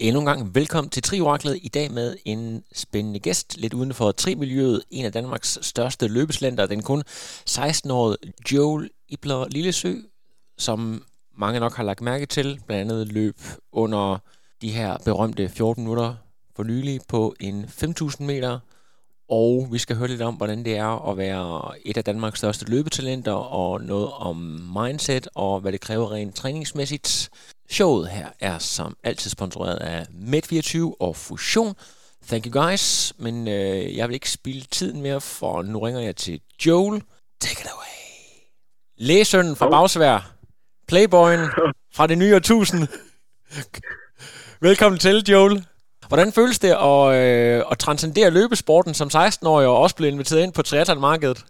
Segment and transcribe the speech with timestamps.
[0.00, 4.12] Endnu en gang velkommen til Trioraklet i dag med en spændende gæst, lidt uden for
[4.12, 7.02] trimiljøet, en af Danmarks største løbeslenter, den kun
[7.50, 9.94] 16-årige Joel Ibler Lillesø,
[10.58, 11.04] som
[11.38, 13.40] mange nok har lagt mærke til, blandt andet løb
[13.72, 14.18] under
[14.62, 16.14] de her berømte 14 minutter
[16.56, 18.58] for nylig på en 5.000 meter,
[19.28, 22.70] og vi skal høre lidt om, hvordan det er at være et af Danmarks største
[22.70, 24.36] løbetalenter, og noget om
[24.76, 27.30] mindset, og hvad det kræver rent træningsmæssigt.
[27.70, 31.74] Showet her er som altid sponsoreret af Med24 og Fusion.
[32.28, 36.16] Thank you guys, men øh, jeg vil ikke spille tiden mere, for nu ringer jeg
[36.16, 37.02] til Joel.
[37.40, 37.96] Take it away.
[38.96, 40.32] Læsønnen fra Bagsvær.
[40.88, 41.40] Playboyen
[41.96, 42.88] fra det nye årtusind.
[44.60, 45.66] Velkommen til, Joel.
[46.08, 50.52] Hvordan føles det at, øh, at transcendere løbesporten som 16-årig og også blive inviteret ind
[50.52, 51.44] på triathlon-markedet?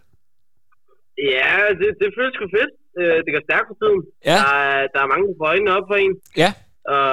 [1.17, 2.80] Ja, det, det føles sgu fedt.
[2.99, 4.01] Øh, det går stærkt for tiden.
[4.29, 4.37] Ja.
[4.45, 6.13] Der, er, der er mange, der får øjnene op for en.
[6.43, 6.49] Ja.
[6.95, 7.07] Og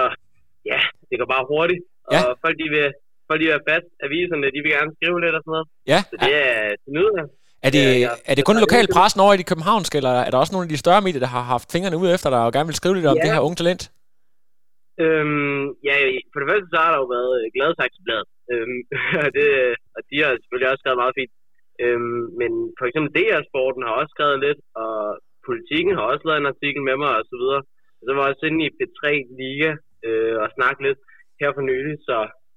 [0.73, 1.83] ja, det går bare hurtigt.
[2.15, 2.21] Ja.
[2.27, 2.87] Og folk, de vil,
[3.29, 5.69] folk, de vil have fast aviserne, de vil gerne skrive lidt og sådan noget.
[5.93, 6.01] Ja.
[6.11, 7.25] Så det er til nyder.
[7.67, 8.11] Er det, Ja, ja.
[8.31, 10.83] er det kun lokalpressen over i de københavnske, eller er der også nogle af de
[10.84, 13.17] større medier, der har haft fingrene ud efter dig og gerne vil skrive lidt om
[13.19, 13.23] Ja.
[13.25, 13.83] det her unge talent?
[15.05, 15.95] Øhm, ja,
[16.31, 18.29] for det første så har der jo været øh, Gladsaxebladet.
[18.53, 18.81] Øhm,
[19.25, 19.49] og det,
[19.97, 21.33] og de har selvfølgelig også skrevet meget fint.
[21.84, 24.95] Øhm, men for eksempel DR Sporten har også skrevet lidt, og
[25.49, 27.63] Politikken har også lavet en artikel med mig og så videre.
[28.05, 29.05] Så var jeg også inde i P3
[29.41, 29.71] Liga
[30.07, 31.01] øh, og snakke lidt
[31.41, 32.17] her for nylig, så,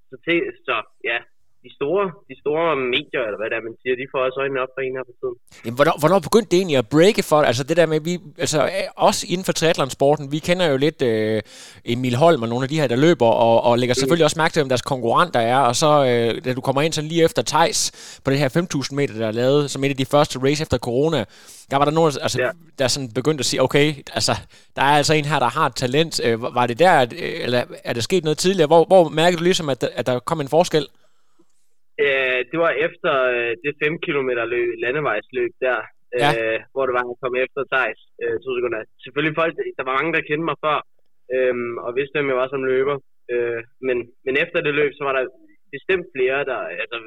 [0.10, 0.76] så, til, så
[1.10, 1.18] ja,
[1.66, 4.60] de store, de store medier, eller hvad det er, man siger, de får også øjnene
[4.64, 5.36] op for en her på tiden.
[5.66, 8.14] Jamen, hvornår, hvornår begyndte det egentlig at breake for Altså det der med, vi,
[8.46, 8.72] altså øh,
[9.10, 11.42] os inden for triathlonsporten, vi kender jo lidt øh,
[11.86, 14.54] Emil Holm og nogle af de her, der løber, og, og lægger selvfølgelig også mærke
[14.54, 17.42] til, om deres konkurrenter er, og så øh, da du kommer ind sådan lige efter
[17.42, 17.80] Tejs
[18.24, 18.50] på det her
[18.90, 21.26] 5.000 meter, der er lavet, som et af de første race efter corona,
[21.72, 22.50] der var der nogen, altså, Ja.
[22.80, 24.32] der sådan begyndte at sige, okay, altså,
[24.76, 26.22] der er altså en her, der har et talent.
[26.26, 28.68] Øh, var det der, at, øh, eller er der sket noget tidligere?
[28.68, 30.82] Hvor, hvor mærkede du ligesom, at, der- at der kom en forskel?
[30.82, 31.01] Øh,
[32.52, 35.80] det var efter øh, det 5 km løb, landevejsløb der,
[36.24, 36.32] Ja.
[36.40, 38.80] øh, hvor det var, at komme efter Thijs øh, to sekunder.
[39.04, 40.78] Selvfølgelig folk, der var mange, der kendte mig før,
[41.34, 42.98] øh, og vidste, hvem jeg var som løber.
[43.34, 45.24] Øh, men, men efter det løb, så var der
[45.76, 46.98] bestemt flere, der, altså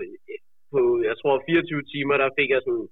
[0.73, 2.89] på, jeg tror 24 timer, der fik jeg sådan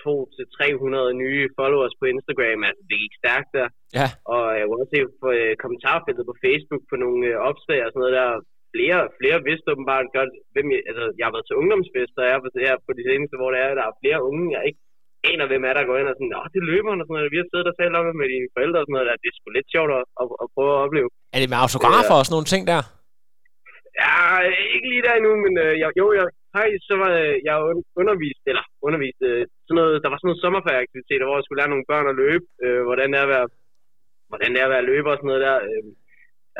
[0.00, 3.68] 200-300 nye followers på Instagram, altså det gik stærkt der.
[3.98, 4.08] Ja.
[4.34, 7.90] Og jeg kunne også se på øh, kommentarfeltet på Facebook på nogle øh, opslag og
[7.90, 8.30] sådan noget der.
[8.74, 12.48] Flere, flere vidste åbenbart godt, hvem jeg, altså jeg har været til ungdomsfester her på,
[12.66, 14.80] her på de seneste, hvor der er, der er flere unge, jeg ikke
[15.30, 17.34] aner, hvem er der går ind og sådan, åh, det er løberen og sådan noget.
[17.34, 19.22] Vi har siddet og talt om det med dine forældre og sådan noget der.
[19.22, 21.08] Det er sgu lidt sjovt at, at, at prøve at opleve.
[21.34, 22.82] Er det med autografer og sådan nogle ting der?
[24.02, 24.14] Ja,
[24.74, 26.26] ikke lige der endnu, men øh, jeg, jo, jeg,
[26.58, 30.28] faktisk så var øh, jeg un- undervist, eller undervist, øh, sådan noget, der var sådan
[30.30, 33.34] noget sommerferieaktiviteter, hvor jeg skulle lære nogle børn at løbe, øh, hvordan det er at
[33.36, 33.46] være,
[34.30, 35.56] hvordan det er at være løber og sådan noget der.
[35.68, 35.84] Øh,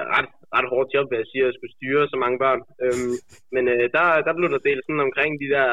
[0.00, 2.62] er ret, ret hårdt job, vil jeg sige, at jeg skulle styre så mange børn.
[2.84, 3.14] Øhm,
[3.54, 5.68] men øh, der, der blev der delt sådan omkring de der,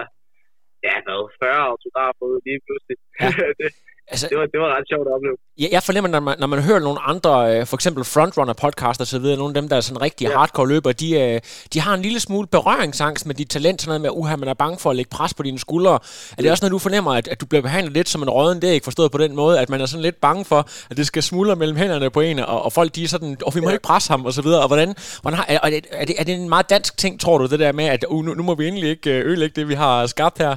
[0.88, 2.98] ja, hvad, 40 autografer ud lige pludselig.
[3.22, 3.30] Ja.
[3.60, 3.70] det,
[4.12, 5.36] Altså, det, var, det var ret sjovt at opleve.
[5.60, 9.08] Jeg, jeg fornemmer, når man, når man hører nogle andre, øh, for eksempel frontrunner-podcast og
[9.08, 10.38] så videre, nogle af dem, der er sådan rigtig ja.
[10.38, 11.42] Hardcore løbere, de, øh,
[11.74, 14.54] de har en lille smule berøringsangst med dit talent, sådan noget med, uha, man er
[14.54, 15.94] bange for at lægge pres på dine skuldre.
[16.38, 18.60] Er det også noget, du fornemmer, at, at du bliver behandlet lidt som en råden
[18.60, 21.24] dæk, forstået på den måde, at man er sådan lidt bange for, at det skal
[21.24, 23.74] smuldre mellem hænderne på en, og, og folk de er sådan, og vi må Ja.
[23.74, 24.62] ikke presse ham, og så videre.
[24.62, 27.20] Og hvordan, hvordan har, er, er, det, er, det, er det en meget dansk ting,
[27.20, 29.62] tror du, det der med, at uh, nu, nu må vi endelig ikke øh, ødelægge
[29.62, 30.56] det, vi har skabt her?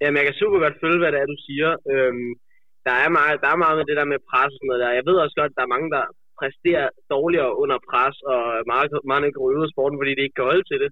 [0.00, 1.70] Jamen, jeg kan super godt følge, hvad det er, du siger.
[1.92, 2.30] Øhm,
[2.86, 4.98] der, er meget, der er meget med det der med pres og sådan noget der.
[4.98, 6.04] Jeg ved også godt, at der er mange, der
[6.40, 8.40] præsterer dårligere under pres, og
[8.72, 10.90] meget, meget ikke går ud af sporten, fordi det ikke kan holde til det.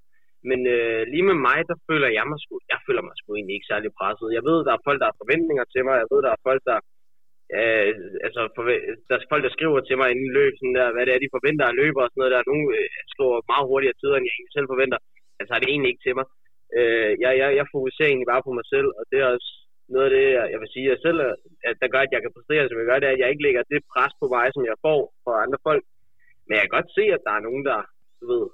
[0.51, 3.57] Men øh, lige med mig, der føler jeg mig sgu, jeg føler mig sgu egentlig
[3.57, 4.37] ikke særlig presset.
[4.39, 5.95] Jeg ved, der er folk, der har forventninger til mig.
[6.03, 6.79] Jeg ved, der er folk, der,
[7.57, 7.91] øh,
[8.27, 11.13] altså, forve- der er folk, der skriver til mig inden løb, sådan der, hvad det
[11.15, 12.49] er, de forventer af løber og sådan noget der.
[12.51, 14.99] Nogle øh, skriver meget hurtigere tider, end jeg egentlig selv forventer.
[15.39, 16.27] Altså, har det egentlig ikke til mig.
[16.79, 19.51] Øh, jeg, jeg, jeg fokuserer egentlig bare på mig selv, og det er også
[19.95, 21.19] noget af det, jeg, jeg vil sige, jeg selv,
[21.69, 23.47] at der gør, at jeg kan præstere, som jeg gør, det er, at jeg ikke
[23.47, 25.85] lægger det pres på mig, som jeg får fra andre folk.
[26.47, 27.79] Men jeg kan godt se, at der er nogen, der,
[28.21, 28.45] du ved,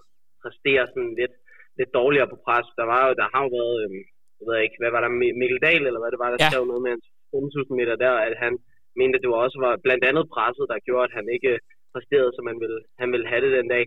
[0.43, 1.34] præsterer sådan lidt,
[1.78, 2.66] lidt dårligere på pres.
[2.81, 4.02] Der var jo, der har jo været, øhm,
[4.38, 6.44] jeg ved ikke, hvad var der, Mi- Mikkel Dahl, eller hvad det var, der Ja.
[6.46, 6.50] ja.
[6.50, 8.52] skrev noget med hans 5.000 meter der, at han
[8.99, 11.52] mente, at det var også var blandt andet presset, der gjorde, at han ikke
[11.93, 13.84] præsterede, som han ville, han ville have det den dag.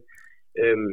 [0.61, 0.91] Øhm,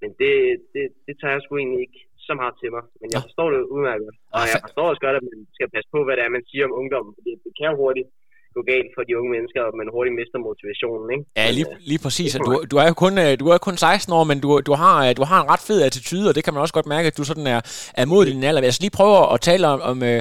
[0.00, 0.32] men det,
[0.74, 2.84] det, det tager jeg sgu egentlig ikke så meget til mig.
[3.00, 4.10] Men jeg forstår det udmærket.
[4.36, 6.64] Og jeg forstår også godt, at man skal passe på, hvad det er, man siger
[6.68, 7.12] om ungdommen.
[7.18, 8.08] Fordi det kan hurtigt
[8.56, 11.06] gå galt for de unge mennesker, og man hurtigt mister motivationen.
[11.14, 11.24] Ikke?
[11.40, 12.30] Ja, lige, lige præcis.
[12.46, 14.96] Du, du, er jo kun, øh, du er kun 16 år, men du, du, har,
[15.04, 17.16] øh, du har en ret fed attitude, og det kan man også godt mærke, at
[17.18, 17.60] du sådan er,
[18.00, 18.62] er mod din alder.
[18.68, 20.20] Jeg skal lige prøve at tale om, om øh,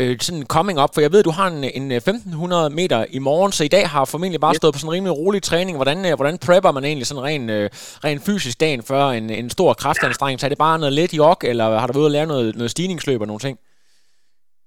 [0.00, 3.52] øh, sådan coming up, for jeg ved, du har en, en 1500 meter i morgen,
[3.52, 5.74] så i dag har formentlig bare stået på sådan en rimelig rolig træning.
[5.78, 7.66] Hvordan, hvordan prepper man egentlig sådan rent, øh,
[8.06, 10.46] rent fysisk dagen før en, en stor kraftanstrengelse?
[10.46, 13.20] Er det bare noget let jog, eller har du været ude lave noget, noget stigningsløb
[13.20, 13.56] og nogle ting?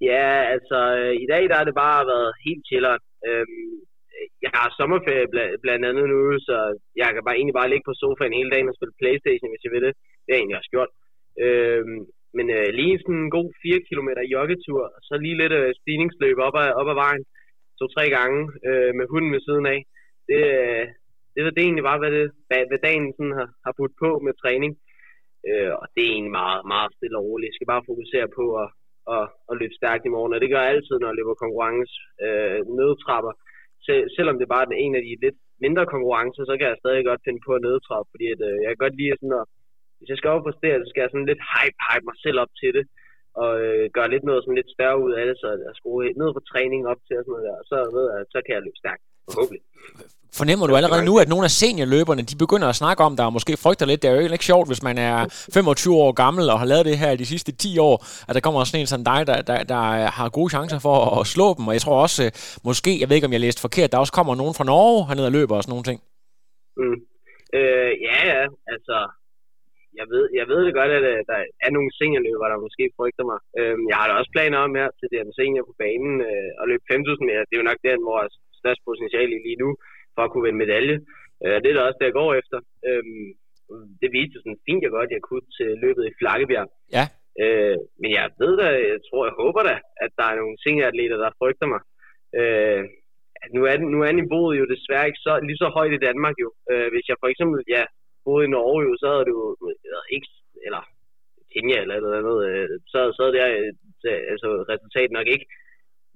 [0.01, 0.79] Ja, altså
[1.23, 3.01] i dag der har det bare været helt chilleren.
[3.27, 3.71] Øhm,
[4.45, 6.55] jeg har sommerferie bl- blandt andet nu, så
[7.01, 9.73] jeg kan bare egentlig bare ligge på sofaen hele dagen og spille Playstation, hvis jeg
[9.73, 9.93] vil det.
[10.21, 10.91] Det har jeg egentlig også gjort.
[11.43, 11.99] Øhm,
[12.37, 16.37] men øh, lige sådan en god 4 km joggetur, og så lige lidt øh, stigningsløb
[16.47, 17.23] op ad, op ad vejen,
[17.79, 18.39] to-tre gange
[18.69, 19.79] øh, med hunden ved siden af.
[20.29, 20.85] Det, øh,
[21.33, 24.09] det var det egentlig bare, hvad, det, hvad, hvad dagen sådan har, har budt på
[24.25, 24.71] med træning.
[25.47, 27.49] Øh, og det er egentlig meget, meget stille og roligt.
[27.49, 28.69] Jeg skal bare fokusere på at,
[29.17, 31.95] at, at løbe stærkt i morgen, og det gør jeg altid, når jeg løber konkurrence
[32.25, 33.33] øh, nødtrapper.
[33.85, 37.03] Sel, selvom det bare er en af de lidt mindre konkurrencer, så kan jeg stadig
[37.09, 39.45] godt finde på at nødtrappe, fordi at, øh, jeg kan godt lide sådan at,
[39.97, 42.37] hvis jeg skal op på stedet, så skal jeg sådan lidt hype, hype mig selv
[42.43, 42.85] op til det,
[43.41, 46.29] og øh, gøre lidt noget sådan lidt større ud af det, så jeg skruer ned
[46.33, 48.63] på træning op til og sådan noget der, og så ved jeg, så kan jeg
[48.65, 49.03] løbe stærkt,
[49.33, 49.61] forhåbentlig.
[50.33, 53.33] Fornemmer du allerede nu, at nogle af seniorløberne, de begynder at snakke om dig, og
[53.33, 56.59] måske frygter lidt, det er jo ikke sjovt, hvis man er 25 år gammel og
[56.59, 59.27] har lavet det her de sidste 10 år, at der kommer sådan en som dig,
[59.27, 59.81] der, der, der
[60.17, 62.31] har gode chancer for at slå dem, og jeg tror også, øh,
[62.63, 65.27] måske, jeg ved ikke, om jeg læste forkert, der også kommer nogen fra Norge hernede
[65.27, 66.01] og løber og sådan nogle ting.
[66.77, 66.97] Mm.
[67.57, 68.41] Øh, ja, ja,
[68.73, 68.97] altså,
[69.99, 73.25] jeg ved, jeg ved det godt, at øh, der er nogle seniorløber, der måske frygter
[73.31, 73.39] mig.
[73.59, 76.63] Øh, jeg har da også planer om her til det senior på banen øh, og
[76.71, 77.47] løbe 5.000 meter.
[77.47, 78.29] Det er jo nok den, hvor jeg
[78.61, 79.69] størst potentiale lige nu
[80.15, 80.97] for at kunne vinde medalje.
[81.43, 82.57] Øh, det er da også det, jeg går efter.
[82.87, 83.03] Øh,
[84.01, 86.69] det viste sådan fint, jeg godt, jeg kunne til løbet i Flakkebjerg.
[86.97, 87.05] Ja.
[87.43, 91.17] Øh, men jeg ved da, jeg tror, jeg håber da, at der er nogle senioratleter,
[91.23, 91.81] der frygter mig.
[92.39, 92.83] Øh,
[93.55, 96.49] nu, er, nu er niveauet jo desværre ikke så, lige så højt i Danmark jo.
[96.71, 97.83] Øh, hvis jeg for eksempel ja,
[98.25, 99.37] boede i Norge jo, så havde du
[100.15, 100.29] ikke,
[100.67, 100.83] eller
[101.53, 103.41] Kenya eller noget andet, øh, så, så havde det
[104.09, 105.47] øh, altså, resultatet nok ikke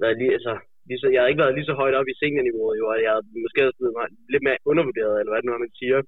[0.02, 0.54] været lige, altså,
[0.88, 3.12] lige så, jeg havde ikke været lige så højt op i seniorniveauet, jo, og jeg
[3.12, 6.00] havde måske også mig lidt mere undervurderet, eller hvad det nu er, man siger.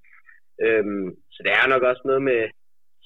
[0.65, 2.41] Øhm, så det er nok også noget med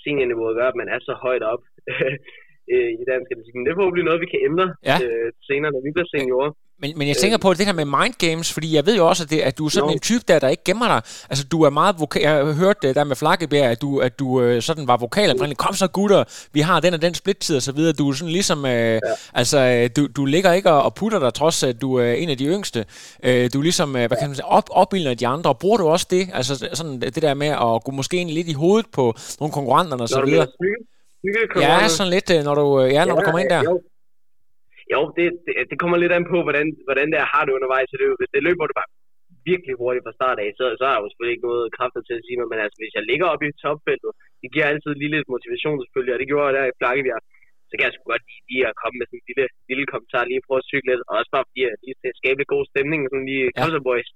[0.04, 1.64] seniorniveauet at gøre, at man er så højt op
[2.74, 3.54] øh, i dansk atletik.
[3.56, 4.98] Men det er forhåbentlig noget, vi kan ændre ja.
[5.06, 6.52] øh, senere, når vi bliver seniorer.
[6.82, 9.24] Men, men jeg tænker på det her med mind games, fordi jeg ved jo også,
[9.24, 9.94] at, det, at du er sådan no.
[9.94, 11.02] en type der, der ikke gemmer dig.
[11.30, 12.22] Altså, du er meget vokal.
[12.22, 15.36] Jeg har hørt det der med Flakkebjerg, at du, at du øh, sådan var vokal.
[15.36, 15.56] Mm.
[15.56, 17.94] Kom så gutter, vi har den og den splittid og så videre.
[17.94, 19.00] Du er sådan ligesom, øh, ja.
[19.34, 22.46] altså, du, du ligger ikke og putter dig, trods at du er en af de
[22.46, 22.86] yngste.
[23.24, 25.56] Øh, du er ligesom, øh, hvad kan man sige, op, opbilder de andre.
[25.56, 26.30] Bruger du også det?
[26.34, 30.04] Altså, sådan det der med at gå måske ind lidt i hovedet på nogle konkurrenterne
[30.04, 30.48] og så videre?
[31.66, 33.62] Ja, sådan lidt, når du, ja, når ja, du kommer ind der.
[33.70, 33.76] Jo.
[34.94, 37.90] Jo, det, det, det kommer lidt an på, hvordan, hvordan det er, har det undervejs
[37.96, 38.20] i løbet.
[38.20, 38.92] Hvis det løber du bare
[39.52, 42.16] virkelig hurtigt fra start af, så, så har jeg jo selvfølgelig ikke noget kræfter til
[42.18, 44.12] at sige mig, men altså, hvis jeg ligger oppe i topfeltet,
[44.42, 47.24] det giver altid lige lidt motivation selvfølgelig, og det gjorde jeg der i Flakkebjerg,
[47.70, 50.24] så kan jeg sgu godt lide lige at komme med sådan en lille, lille kommentar,
[50.24, 52.66] lige prøve at cykle lidt, og også bare fordi jeg lige skal skabe lidt god
[52.72, 53.88] stemning, sådan lige ja.
[53.90, 54.10] boys.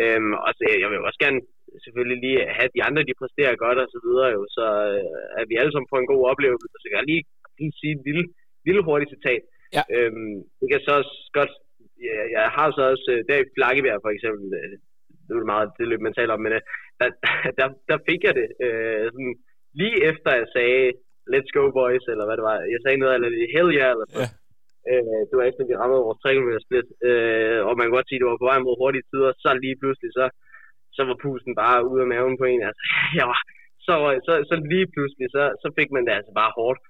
[0.00, 1.40] Øhm, og så, jeg vil også gerne
[1.84, 5.44] selvfølgelig lige have de andre, de præsterer godt og så videre, jo, så øh, at
[5.50, 7.24] vi alle sammen får en god oplevelse, så kan jeg lige,
[7.58, 8.24] lige sige et lille,
[8.66, 9.42] lille hurtigt citat.
[9.76, 9.82] Ja.
[9.96, 11.52] Øhm, det kan så også godt,
[12.06, 14.74] ja, jeg har så også, øh, der i Flakkebjerg for eksempel, øh,
[15.26, 16.62] det er meget det løb, man taler om, men øh,
[17.00, 17.08] der,
[17.58, 19.34] der, der fik jeg det øh, sådan,
[19.80, 20.82] lige efter jeg sagde,
[21.32, 24.22] let's go boys, eller hvad det var, jeg sagde noget, eller hell yeah, eller så.
[24.22, 24.28] Ja.
[24.90, 28.08] Øh, det var efter, vi ramte vores 3 km split, øh, og man kan godt
[28.08, 30.24] sige, at det var på vej mod hurtige tider, så lige pludselig, så,
[30.96, 32.82] så var pusten bare ude af maven på en, altså,
[33.18, 33.40] jeg var,
[33.86, 33.94] så,
[34.26, 36.80] så, så lige pludselig, så, så fik man det altså bare hårdt.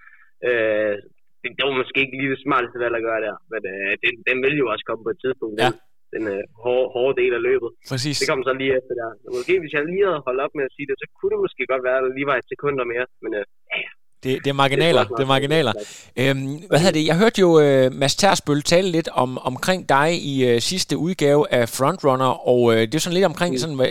[0.48, 0.94] Øh,
[1.42, 4.14] det, det var måske ikke lige det smarteste valg at gøre der, men øh, den,
[4.28, 5.54] den vil jo også komme på et tidspunkt.
[5.64, 5.70] Ja.
[5.70, 5.76] Den,
[6.14, 7.70] den øh, hårde, hårde del af løbet.
[7.92, 8.16] Præcis.
[8.20, 9.08] Det kom så lige efter der.
[9.36, 11.62] Måske hvis jeg lige havde holdt op med at sige det, så kunne det måske
[11.72, 13.06] godt være, at det lige var et sekunder mere.
[13.24, 13.44] Men øh,
[13.84, 13.90] ja,
[14.24, 15.04] det, det er marginaler.
[15.04, 15.72] Det er marginaler.
[16.16, 17.06] Øhm, hvad hedder det?
[17.06, 21.52] Jeg hørte jo uh, Mads Tersbøl tale lidt om, omkring dig i uh, sidste udgave
[21.52, 23.58] af Frontrunner, og uh, det er sådan lidt omkring mm.
[23.58, 23.86] sådan, uh,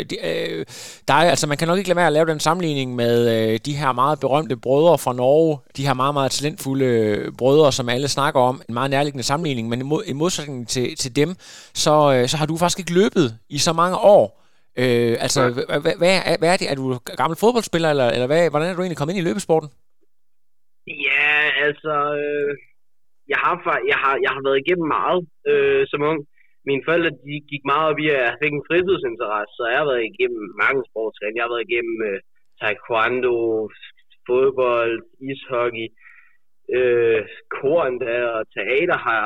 [1.08, 1.30] dig.
[1.30, 3.92] Altså, man kan nok ikke lade være at lave den sammenligning med uh, de her
[3.92, 8.62] meget berømte brødre fra Norge, de her meget, meget talentfulde brødre, som alle snakker om.
[8.70, 11.36] En meget nærliggende sammenligning, men i, mod, i modsætning til, til dem,
[11.74, 14.42] så, uh, så har du faktisk ikke løbet i så mange år.
[14.78, 15.80] Øh, altså, ja.
[15.80, 16.72] hvad, hvad, er, hvad er det?
[16.72, 19.70] Er du gammel fodboldspiller, eller, eller hvad, hvordan er du egentlig kommet ind i løbesporten?
[20.88, 21.34] Ja,
[21.66, 22.52] altså, øh,
[23.32, 23.54] jeg, har,
[23.92, 25.22] jeg, har, jeg har været igennem meget
[25.52, 26.20] øh, som ung.
[26.70, 29.90] Mine forældre de gik meget op i, at jeg fik en fritidsinteresse, så jeg har
[29.92, 31.38] været igennem mange sportsgrene.
[31.38, 32.20] Jeg har været igennem øh,
[32.60, 33.38] taekwondo,
[34.28, 34.96] fodbold,
[35.30, 35.88] ishockey,
[36.78, 37.22] øh,
[37.56, 39.26] kor endda, og teater har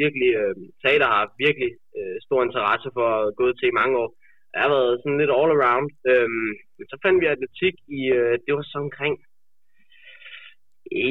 [0.00, 4.10] virkelig, øh, teater har virkelig øh, stor interesse for at gå til i mange år.
[4.54, 5.88] Jeg har været sådan lidt all around.
[6.10, 9.14] Øhm, men så fandt vi atletik i, øh, det var så omkring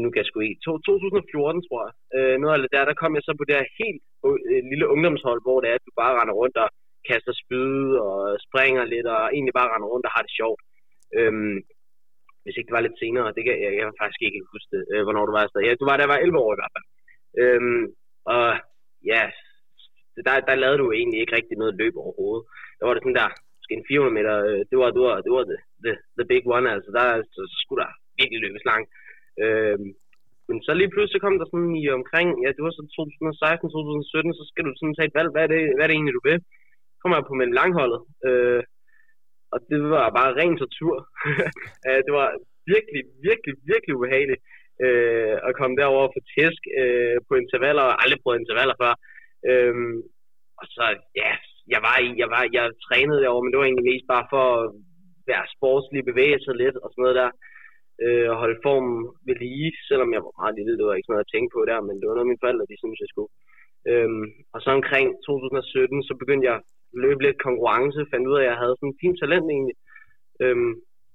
[0.00, 1.92] nu kan jeg sgu ikke, 2014 tror jeg.
[2.16, 4.86] Øh, noget af det der, der kom jeg så på det her helt øh, lille
[4.94, 6.68] ungdomshold, hvor det er, at du bare render rundt og
[7.08, 10.60] kaster spyd og springer lidt, og egentlig bare render rundt og har det sjovt.
[11.18, 11.56] Øhm,
[12.42, 14.82] hvis ikke det var lidt senere, det kan, jeg, jeg kan faktisk ikke huske det,
[14.92, 15.60] øh, hvornår du var afsted.
[15.62, 16.86] Ja, du var der var 11 år i hvert fald.
[17.42, 17.84] Øhm,
[18.34, 18.46] og
[19.12, 19.22] ja,
[20.26, 22.44] der, der lavede du egentlig ikke rigtig noget løb overhovedet.
[22.78, 25.32] Der var det sådan der, måske en 400 meter, øh, det var, det var, det
[25.36, 28.88] var the, the, the big one, altså der så, så skulle der virkelig løbes langt.
[29.44, 29.78] Øh,
[30.48, 34.44] men så lige pludselig kom der sådan i omkring, ja, det var så 2016-2017, så
[34.50, 36.38] skal du sådan tage et valg, hvad er det, hvad er det egentlig, du vil?
[36.92, 38.62] Så kom jeg på med langholdet, øh,
[39.52, 40.96] og det var bare ren tortur.
[41.88, 42.28] Øh, det var
[42.74, 44.42] virkelig, virkelig, virkelig ubehageligt
[44.84, 48.92] øh, at komme derover for tæsk øh, på intervaller, og aldrig prøvet intervaller før.
[49.48, 49.74] Øh,
[50.60, 50.84] og så,
[51.22, 51.30] ja,
[51.74, 54.44] jeg var i, jeg var, jeg trænede derovre, men det var egentlig mest bare for
[54.56, 54.64] at
[55.30, 57.30] være sportslig, bevæge sig lidt og sådan noget der.
[58.04, 61.16] Øh, og holde formen ved lige, selvom jeg var meget lille, det var ikke sådan
[61.16, 63.32] noget at tænke på der, men det var noget, mine forældre, de synes, jeg skulle.
[63.90, 66.58] Øhm, og så omkring 2017, så begyndte jeg
[67.04, 69.76] løbe lidt konkurrence, fandt ud af, at jeg havde sådan en fint talent egentlig.
[70.42, 70.72] Øhm,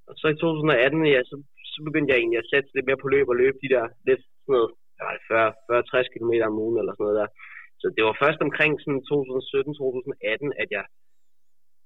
[0.10, 1.36] og så i 2018, ja, så,
[1.74, 4.24] så begyndte jeg egentlig at sætte lidt mere på løb og løbe de der lidt
[4.44, 4.70] sådan noget,
[5.02, 5.24] var det
[5.92, 7.30] 40-60 km om ugen eller sådan noget der.
[7.82, 10.86] Så det var først omkring sådan 2017-2018, at jeg,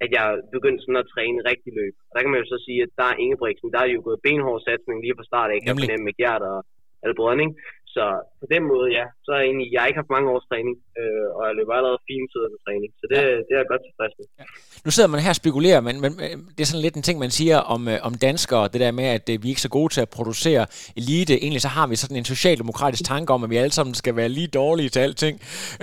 [0.04, 0.26] at jeg
[0.56, 1.94] begyndte sådan at træne rigtig løb.
[2.08, 4.24] Og der kan man jo så sige, at der er Ingebrigtsen, der er jo gået
[4.28, 6.58] benhård satsning lige fra start af, kan fornemme med Gjert og
[7.06, 7.50] Albrødning.
[7.96, 8.06] Så
[8.42, 10.76] på den måde, ja, så er jeg egentlig, jeg har ikke haft mange års træning,
[11.02, 13.22] øh, og jeg løber allerede fine tider til træning, så det, ja.
[13.48, 14.26] det er jeg godt tilfreds med.
[14.40, 14.46] Ja.
[14.86, 16.12] Nu sidder man her og spekulerer, men, men
[16.56, 19.08] det er sådan lidt en ting, man siger om, øh, om danskere, det der med,
[19.18, 20.64] at øh, vi er ikke så gode til at producere
[21.02, 21.34] elite.
[21.44, 24.30] Egentlig så har vi sådan en socialdemokratisk tanke om, at vi alle sammen skal være
[24.38, 25.36] lige dårlige til alting,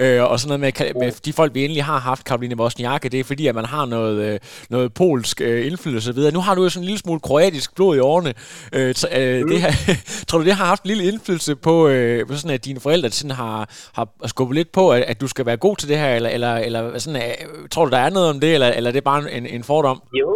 [0.03, 3.21] øh, og sådan noget med, med de folk, vi endelig har haft, Karoline Wozniacki, det
[3.21, 4.39] er fordi, at man har noget, øh,
[4.71, 6.33] noget polsk øh, indflydelse videre.
[6.33, 8.35] Nu har du jo sådan en lille smule kroatisk blod i årene.
[8.73, 9.49] Øh, så, øh, mm.
[9.49, 9.73] det her,
[10.29, 13.09] tror du, det har haft en lille indflydelse på, øh, øh, sådan, at dine forældre
[13.11, 13.57] sådan har,
[13.99, 16.53] har skubbet lidt på, at, at du skal være god til det her, eller, eller,
[16.67, 19.11] eller sådan, øh, tror du, der er noget om det, eller, eller det er det
[19.13, 19.99] bare en, en fordom?
[20.23, 20.31] Jo,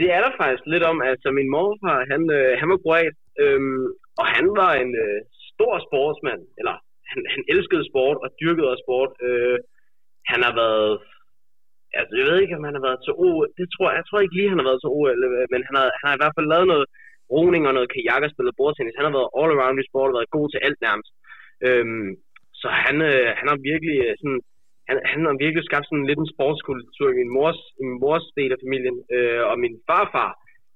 [0.00, 0.98] det er der faktisk lidt om.
[1.10, 3.86] Altså, min morfar, han, øh, han var kroat, øhm,
[4.20, 5.18] og han var en øh,
[5.52, 6.74] stor sportsmand, eller
[7.10, 9.12] han, han elskede sport og dyrkede også sport.
[9.28, 9.58] Øh,
[10.30, 10.92] han har været,
[11.98, 14.20] altså jeg ved ikke, om han har været til OL, det tror jeg, jeg tror
[14.20, 16.36] ikke lige, han har været til OL, øh, men han har, han har i hvert
[16.36, 16.86] fald lavet noget
[17.34, 18.98] roning og noget kajak og spillet bordtennis.
[18.98, 21.12] Han har været all around i sport og været god til alt nærmest.
[21.66, 22.10] Øhm,
[22.60, 24.40] så han, øh, han har virkelig øh, sådan,
[24.88, 28.26] han, han har virkelig skabt sådan lidt en sportskultur i min mors, i min mors
[28.38, 28.96] del af familien.
[29.16, 30.30] Øh, og min farfar,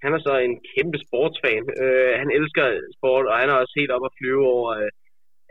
[0.04, 1.64] han er så en kæmpe sportsfan.
[1.82, 2.64] Øh, han elsker
[2.96, 4.90] sport, og han er også helt op at flyve over, øh,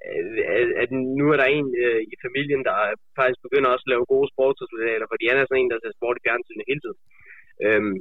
[0.09, 2.75] øh at nu er der en øh, i familien, der
[3.19, 6.17] faktisk begynder også at lave gode sportsresultater, fordi han er sådan en, der ser sport
[6.17, 6.99] i fjernsynet hele tiden.
[7.65, 7.95] Øhm,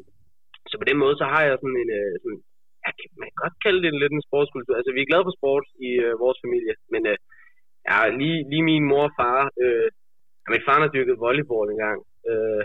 [0.71, 2.41] så på den måde, så har jeg sådan en, øh, sådan,
[2.85, 4.75] ja, man godt kalde det lidt en sportskultur.
[4.77, 7.19] Altså, vi er glade for sport i øh, vores familie, men øh,
[7.89, 9.89] ja, lige, lige min mor og far, øh,
[10.53, 11.99] min far har dyrket volleyball engang.
[12.31, 12.63] Øh,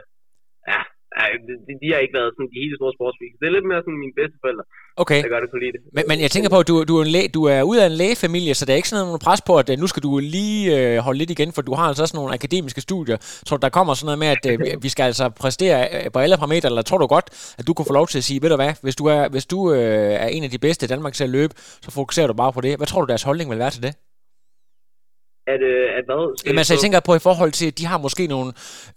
[0.72, 0.82] ja,
[1.20, 3.32] Ja, de, de har ikke været sådan de helt store sportsfik.
[3.40, 4.64] Det er lidt mere sådan mine bedsteforældre,
[5.04, 5.20] okay.
[5.24, 5.82] der gør det det.
[5.98, 7.86] Men, men jeg tænker på, at du, du, er en læge, du er ud af
[7.92, 10.12] en lægefamilie, så der er ikke sådan noget pres på, at øh, nu skal du
[10.38, 13.18] lige øh, holde lidt igen, for du har altså også nogle akademiske studier.
[13.48, 16.20] Tror du, der kommer sådan noget med, at øh, vi skal altså præstere øh, på
[16.24, 17.28] alle parametre, eller tror du godt,
[17.60, 19.46] at du kunne få lov til at sige, ved du hvad, hvis du er, hvis
[19.54, 21.54] du, øh, er en af de bedste i Danmark til at løbe,
[21.86, 22.78] så fokuserer du bare på det.
[22.78, 23.94] Hvad tror du, deres holdning vil være til det?
[25.54, 26.24] At, øh, at hvad?
[26.46, 28.50] Jamen altså, jeg tænker på i forhold til, at de har måske nogle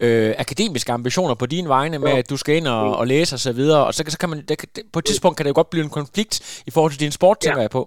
[0.05, 2.21] øh, akademiske ambitioner på dine vegne med, ja.
[2.23, 4.39] at du skal ind og, og læse og så videre, og så, så kan man,
[4.49, 4.57] det,
[4.95, 6.35] på et tidspunkt kan det jo godt blive en konflikt
[6.69, 7.43] i forhold til din sport, ja.
[7.45, 7.83] tænker jeg på.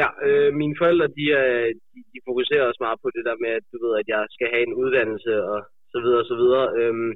[0.00, 3.50] Ja, øh, mine forældre, de, øh, de, de fokuserer også meget på det der med,
[3.58, 5.58] at du ved, at jeg skal have en uddannelse og
[5.92, 6.66] så videre og så videre.
[6.80, 7.12] Øhm,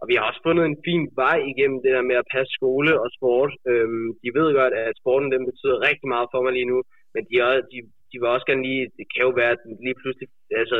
[0.00, 2.92] og vi har også fundet en fin vej igennem det der med at passe skole
[3.02, 3.52] og sport.
[3.70, 6.78] Øhm, de ved godt, at sporten den betyder rigtig meget for mig lige nu,
[7.14, 7.78] men de, er, de,
[8.10, 10.28] de vil også gerne lige, det kan jo være, at lige pludselig,
[10.62, 10.76] altså,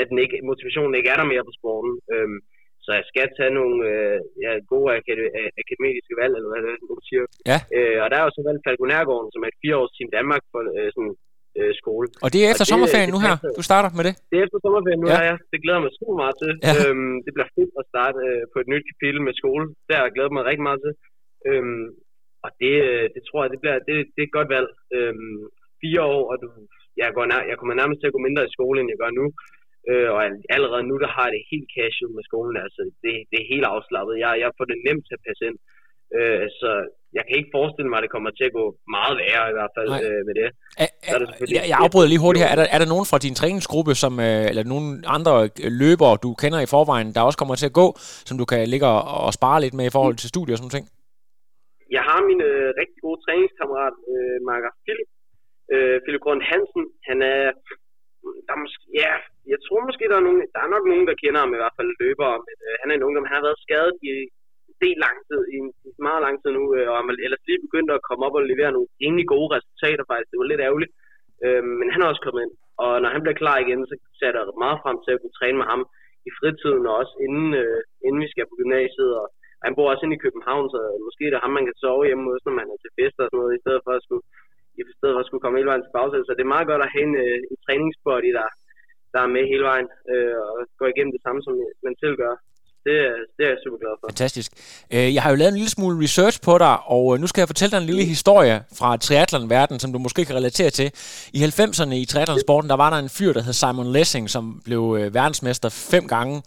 [0.00, 1.92] at den ikke, motivationen ikke er der mere på sporten.
[2.14, 2.38] Øhm,
[2.84, 6.78] så jeg skal tage nogle øh, ja, gode akad- akademiske valg, eller hvad det er,
[6.92, 7.24] du siger.
[7.50, 7.58] Ja.
[7.76, 10.60] Øh, og der er jo så valgt Falconærgården, som er et fireårs team Danmark for
[10.78, 11.14] øh, sådan,
[11.58, 12.06] øh, skole.
[12.24, 14.14] Og det er efter og sommerferien det, nu her, du starter med det?
[14.30, 15.14] Det er efter sommerferien nu ja.
[15.16, 15.36] her, ja.
[15.52, 16.52] Det glæder mig super meget til.
[16.68, 16.74] Ja.
[16.80, 19.64] Øhm, det bliver fedt at starte øh, på et nyt kapitel med skole.
[19.86, 20.92] Det har jeg glædet mig rigtig meget til.
[21.50, 21.86] Øhm,
[22.44, 24.68] og det, øh, det tror jeg, det, bliver, det, det er et godt valg.
[24.96, 25.38] Øhm,
[25.82, 26.48] fire år, og du,
[27.00, 29.12] jeg, går nær, jeg kommer nærmest til at gå mindre i skole, end jeg gør
[29.20, 29.26] nu.
[29.90, 30.20] Øh, og
[30.56, 32.56] allerede nu, der har jeg det helt casual med skolen.
[32.64, 34.14] Altså, det, det er helt afslappet.
[34.24, 35.58] Jeg, jeg får det nemt til at passe ind.
[36.16, 36.70] Øh, så
[37.16, 38.64] jeg kan ikke forestille mig, at det kommer til at gå
[38.96, 40.48] meget værre i hvert fald øh, med det.
[40.84, 41.12] A, a,
[41.56, 42.50] jeg, jeg afbryder lige hurtigt her.
[42.54, 45.34] Er der, er der nogen fra din træningsgruppe, som, øh, eller nogen andre
[45.82, 47.86] løbere, du kender i forvejen, der også kommer til at gå,
[48.28, 50.72] som du kan ligge og, og spare lidt med i forhold til studier og sådan
[50.74, 50.88] noget?
[51.96, 55.10] Jeg har min øh, rigtig gode træningskammerat, øh, Marker Philip,
[55.74, 56.84] øh, Philip Grund Hansen.
[57.08, 57.42] Han er,
[58.46, 59.12] der er måske, ja,
[59.52, 61.76] jeg tror måske, der er, nogen, der er nok nogen, der kender ham i hvert
[61.78, 63.28] fald løbere, men øh, han er en ungdom.
[63.28, 64.12] Han har været skadet i
[64.84, 65.70] del lang tid, i en
[66.08, 68.48] meget lang tid nu, øh, og han er ellers lige begyndt at komme op og
[68.52, 70.30] levere nogle rimelig gode resultater faktisk.
[70.30, 70.92] Det var lidt ærgerligt.
[71.44, 74.30] Øh, men han har også kommet ind, og når han bliver klar igen, så ser
[74.30, 75.82] jeg meget frem til at kunne træne med ham
[76.28, 79.26] i fritiden, og også inden, øh, inden vi skal på gymnasiet, og
[79.64, 82.24] han bor også inde i København, så måske det er ham, man kan sove hjemme
[82.30, 84.24] hos, når man er til fester og sådan noget, i stedet for at skulle,
[84.80, 86.16] i stedet for at skulle komme hele vejen til pause.
[86.26, 88.48] Så det er meget godt at have en, øh, en træningsbody, der,
[89.12, 92.14] der er med hele vejen, øh, og går igennem det samme, som øh, man selv
[92.22, 92.34] gør
[92.86, 92.96] det,
[93.36, 94.06] det er jeg super glad for.
[94.12, 94.50] Fantastisk.
[94.94, 97.40] Øh, jeg har jo lavet en lille smule research på dig, og øh, nu skal
[97.40, 100.88] jeg fortælle dig en lille historie fra triathlon-verdenen, som du måske kan relatere til.
[101.38, 104.82] I 90'erne i triathlon-sporten, der var der en fyr, der hed Simon Lessing, som blev
[105.18, 106.42] verdensmester fem gange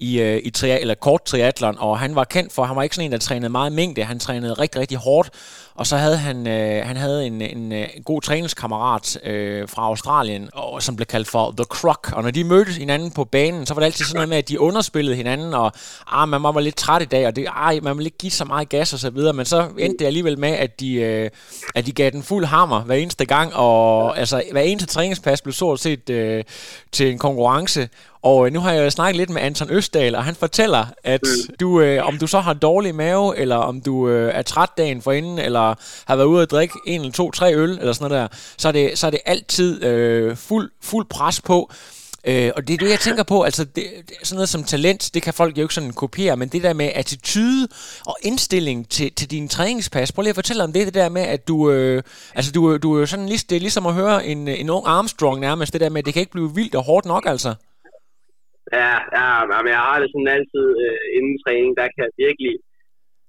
[0.00, 2.94] i, øh, i tria, eller kort triatlon, og han var kendt for, han var ikke
[2.94, 5.30] sådan en, der trænede meget mængde, han trænede rigtig, rigtig hårdt,
[5.74, 9.82] og så havde han, øh, han havde en, en, øh, en god træningskammerat øh, fra
[9.82, 13.66] Australien, og, som blev kaldt for The Croc, og når de mødtes hinanden på banen,
[13.66, 15.72] så var det altid sådan noget med, at de underspillede hinanden, og
[16.06, 18.44] ah, man var lidt træt i dag, og det, ah, man ville ikke give så
[18.44, 21.30] meget gas og så videre, men så endte det alligevel med, at de, øh,
[21.74, 25.52] at de gav den fuld hammer hver eneste gang, og altså, hver eneste træningspas blev
[25.52, 26.44] stort set øh,
[26.92, 27.88] til en konkurrence,
[28.22, 31.54] og øh, nu har jeg snakket lidt med Anton Østdal, og han fortæller, at mm.
[31.60, 35.02] du, øh, om du så har dårlig mave, eller om du øh, er træt dagen
[35.02, 35.74] forinden, eller
[36.04, 38.68] har været ude at drikke en eller to, tre øl, eller sådan noget der, så
[38.68, 41.72] er det, så er det altid øh, fuld, fuld pres på.
[42.24, 43.84] Øh, og det er det, jeg tænker på, altså det,
[44.22, 46.90] sådan noget som talent, det kan folk jo ikke sådan kopiere, men det der med
[46.94, 47.68] attitude
[48.06, 51.22] og indstilling til, til din træningspas, prøv lige at fortælle om det, det der med,
[51.22, 52.02] at du, øh,
[52.34, 54.86] altså du, du er jo sådan lige, det er ligesom at høre en, en ung
[54.86, 57.54] Armstrong nærmest, det der med, at det kan ikke blive vildt og hårdt nok, altså.
[58.78, 59.26] Ja, ja
[59.64, 62.54] men jeg har det sådan altid øh, inden træning, der kan jeg virkelig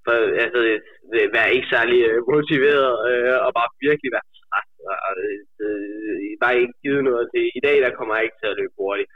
[0.06, 4.70] for, altså, øh, være ikke særlig øh, motiveret øh, og bare virkelig være træt.
[4.92, 7.44] Og, øh, øh, bare ikke givet noget til.
[7.60, 9.12] I dag der kommer jeg ikke til at løbe hurtigt.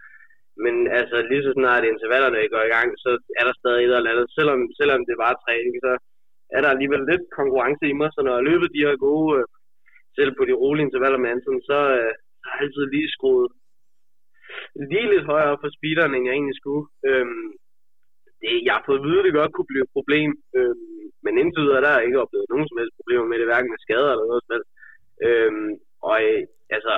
[0.64, 3.10] Men altså lige så snart intervallerne går i gang, så
[3.40, 4.28] er der stadig et eller andet.
[4.38, 5.92] Selvom, selvom det var træning, så
[6.56, 8.10] er der alligevel lidt konkurrence i mig.
[8.16, 9.46] Så når jeg løber de her gode, øh,
[10.18, 12.12] selv på de rolige intervaller med Anton, så øh,
[12.44, 13.48] har jeg altid lige skruet
[14.92, 16.86] lige lidt højere på speederen, end jeg egentlig skulle.
[17.10, 17.48] Øhm,
[18.42, 21.34] det, jeg har fået at vide, at det godt kunne blive et problem, øhm, men
[21.42, 24.12] indtil videre der er ikke oplevet nogen som helst problemer med det, hverken med skader
[24.12, 24.72] eller noget som helst.
[25.26, 25.72] Øhm,
[26.08, 26.42] og øh,
[26.76, 26.96] altså,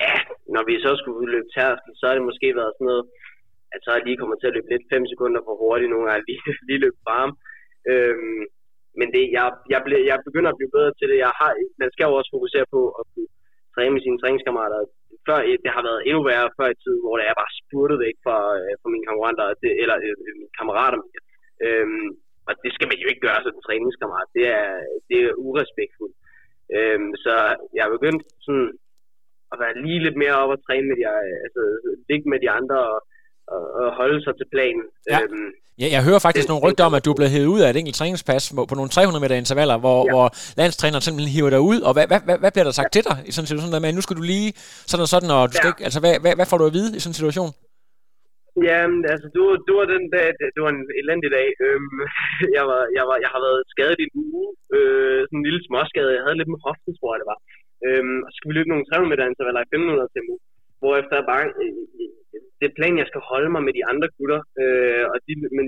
[0.00, 0.12] ja,
[0.54, 3.04] når vi så skulle løbe tærskel, så har det måske været sådan noget,
[3.74, 6.24] at så er lige kommer til at løbe lidt 5 sekunder for hurtigt, nogle gange
[6.28, 7.32] lige, lige løbe varm.
[7.90, 8.42] Øhm,
[8.98, 11.18] men det, jeg, jeg, bliver, jeg begynder at blive bedre til det.
[11.26, 11.50] Jeg har,
[11.82, 13.30] man skal jo også fokusere på at kunne
[13.74, 14.78] træne med sine træningskammerater
[15.26, 17.98] før, øh, det har været endnu værre før i tiden, hvor det er bare spurtet
[18.06, 21.00] væk fra, øh, fra mine konkurrenter, det, eller øh, øh mine kammerater.
[21.64, 22.08] Øhm,
[22.48, 24.28] og det skal man jo ikke gøre som træningskammerat.
[24.38, 24.68] Det er,
[25.08, 26.16] det er urespektfuldt.
[26.76, 27.34] Øhm, så
[27.76, 28.70] jeg er begyndt sådan
[29.52, 31.62] at være lige lidt mere op og træne med de, øh, altså
[32.08, 33.00] ligge med de andre og,
[33.54, 34.84] og, og holde sig til planen.
[35.12, 35.18] Ja.
[35.22, 35.50] Øhm,
[35.82, 37.78] Ja, jeg hører faktisk nogle rygter om, at du er blevet hævet ud af et
[37.80, 40.12] enkelt træningspas på nogle 300 meter intervaller, hvor, ja.
[40.12, 40.26] hvor
[40.60, 41.78] landstræneren simpelthen hiver dig ud.
[41.86, 42.94] Og hvad, hvad, hvad, hvad bliver der sagt ja.
[42.96, 44.50] til dig i sådan en situation der med, at nu skal du lige
[44.90, 45.72] sådan og sådan, og du skal ja.
[45.72, 47.50] ikke, altså hvad, hvad, hvad får du at vide i sådan en situation?
[48.68, 48.78] Ja,
[49.14, 51.48] altså du, du var den dag, det var en elendig dag.
[51.66, 51.98] Øhm,
[52.56, 55.62] jeg, var, jeg, var, jeg har været skadet i en uge, øh, sådan en lille
[55.66, 56.16] småskade.
[56.16, 57.40] Jeg havde lidt med hoften, tror jeg det var.
[57.86, 60.34] Øhm, og så skulle vi løbe nogle 300 meter intervaller i 5 minutter til tempo.
[60.82, 61.72] Hvorefter jeg bare, øh,
[62.58, 64.40] det er planen, jeg skal holde mig med de andre gutter.
[64.60, 65.66] Øh, og de, men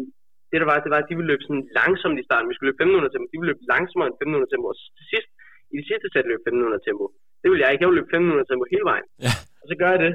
[0.50, 2.48] det der var, det var, at de ville løbe sådan langsomt i starten.
[2.50, 3.26] Vi skulle løbe 5 minutter tempo.
[3.32, 4.66] De ville løbe langsommere end 5 minutter tempo.
[4.72, 5.28] Og til sidst,
[5.72, 7.04] i det sidste sæt løb 5 minutter tempo.
[7.42, 7.82] Det vil jeg ikke.
[7.82, 9.06] Jeg vil løbe 5 minutter tempo hele vejen.
[9.24, 9.32] Ja.
[9.60, 10.12] Og så gør jeg det.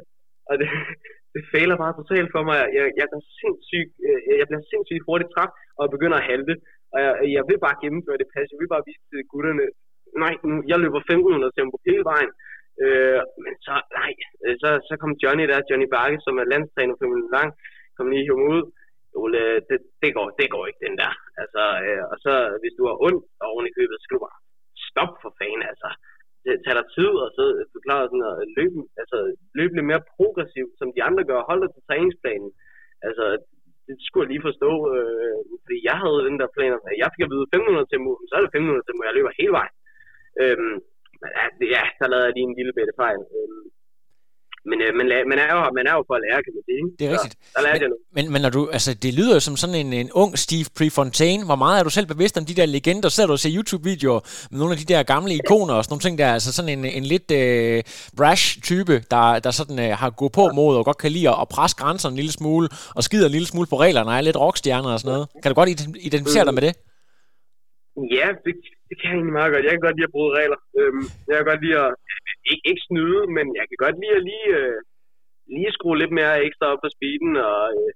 [0.49, 0.67] Og det,
[1.33, 2.57] det fejler bare totalt for mig.
[2.77, 6.53] Jeg, jeg, bliver sindssygt, øh, jeg bliver sindssygt hurtigt træt, og jeg begynder at halte.
[6.93, 8.51] Og jeg, jeg vil bare gennemføre det pas.
[8.53, 9.65] Jeg vil bare vise til gutterne,
[10.23, 12.31] nej, nu, jeg løber 1500 tempo hele vejen.
[12.83, 14.11] Øh, men så, nej,
[14.43, 17.49] øh, så, så kom Johnny der, Johnny Bakke, som er landstræner for min lang,
[17.95, 18.63] kom lige hjem ud.
[19.21, 21.13] Ole, det, det, går, det går ikke, den der.
[21.41, 24.39] Altså, øh, og så, hvis du har ondt oven i købet, så skal du bare
[24.89, 25.89] stop for fanden, altså.
[26.45, 29.17] Det tager dig tid, og så øh, forklare sådan at øh, løbe, altså,
[29.59, 31.47] løbe lidt mere progressivt, som de andre gør.
[31.49, 32.51] Hold dig til træningsplanen.
[33.07, 33.25] Altså,
[33.87, 37.25] det skulle jeg lige forstå, øh, fordi jeg havde den der plan, at jeg fik
[37.25, 39.75] at vide 500 tempo, så er det 500 tempo, jeg løber hele vejen.
[40.41, 40.75] Øhm,
[41.75, 43.21] ja, så lavede jeg lige en lille bitte fejl.
[43.37, 43.63] Øhm,
[44.69, 46.83] men øh, man, man, er jo, man er jo for at lære, kan man sige.
[46.99, 47.35] Det er rigtigt.
[47.43, 48.03] Så, der men, jeg noget.
[48.17, 51.45] Men, men når du, altså, det lyder jo som sådan en, en ung Steve Prefontaine.
[51.45, 53.09] Hvor meget er du selv bevidst om de der legender?
[53.09, 54.19] Sidder du og ser YouTube-videoer
[54.51, 56.33] med nogle af de der gamle ikoner og sådan nogle ting der?
[56.33, 57.83] Altså sådan en, en lidt øh,
[58.17, 61.47] brash type, der, der sådan øh, har gået på mod og godt kan lide at
[61.55, 64.37] presse grænserne en lille smule og skider en lille smule på reglerne og er lidt
[64.37, 65.27] rockstjerner og sådan noget.
[65.43, 65.69] Kan du godt
[66.07, 66.73] identificere dig med det?
[68.17, 68.53] Ja, det,
[68.87, 69.65] det kan jeg egentlig meget godt.
[69.65, 70.59] Jeg kan godt lide at bryde regler.
[70.79, 71.93] Øhm, jeg kan godt lide at,
[72.51, 74.79] ikke, ikke snyde, men jeg kan godt lide at lige, øh,
[75.55, 77.91] lige skrue lidt mere ekstra op på speeden, og øh,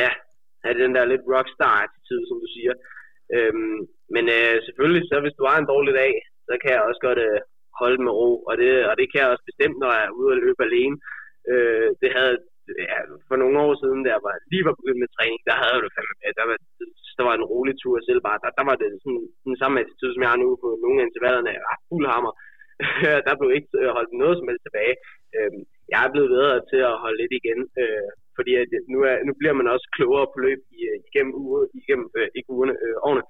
[0.00, 0.10] ja,
[0.64, 2.74] have den der lidt rockstar-attitude, som du siger.
[3.36, 3.78] Øhm,
[4.14, 6.12] men øh, selvfølgelig, så hvis du har en dårlig dag,
[6.48, 7.40] så kan jeg også godt øh,
[7.80, 10.32] holde med ro, og det, og det kan jeg også bestemt, når jeg er ude
[10.34, 10.96] og løbe alene.
[11.52, 12.36] Øh, det havde
[12.90, 15.54] ja, altså, for nogle år siden, der jeg var, lige var begyndt med træning, der
[15.60, 16.56] havde jeg det fandme, der var,
[17.18, 18.38] der var en rolig tur selv bare.
[18.42, 21.06] Der, der var det sådan, den samme attitude, som jeg har nu på nogle af
[21.06, 21.56] intervallerne.
[21.56, 22.32] Jeg var fuld hammer.
[23.26, 24.94] der blev ikke øh, holdt noget som helst tilbage.
[25.36, 29.16] Øhm, jeg er blevet bedre til at holde lidt igen, øh, fordi at nu, er,
[29.28, 32.74] nu bliver man også klogere på løb i, øh, igennem, uger, igennem øh, ikke ugerne,
[32.84, 33.24] øh, årene.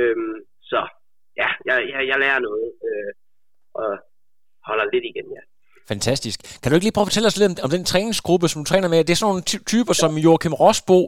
[0.00, 0.36] Øhm,
[0.70, 0.80] så
[1.40, 3.12] ja, jeg, jeg, jeg lærer noget øh,
[3.80, 3.90] og
[4.68, 5.42] holder lidt igen, ja.
[5.94, 6.38] Fantastisk.
[6.60, 8.66] Kan du ikke lige prøve at fortælle os lidt om, om den træningsgruppe, som du
[8.72, 8.98] træner med?
[9.06, 10.98] Det er sådan nogle typer som Joachim Rosbo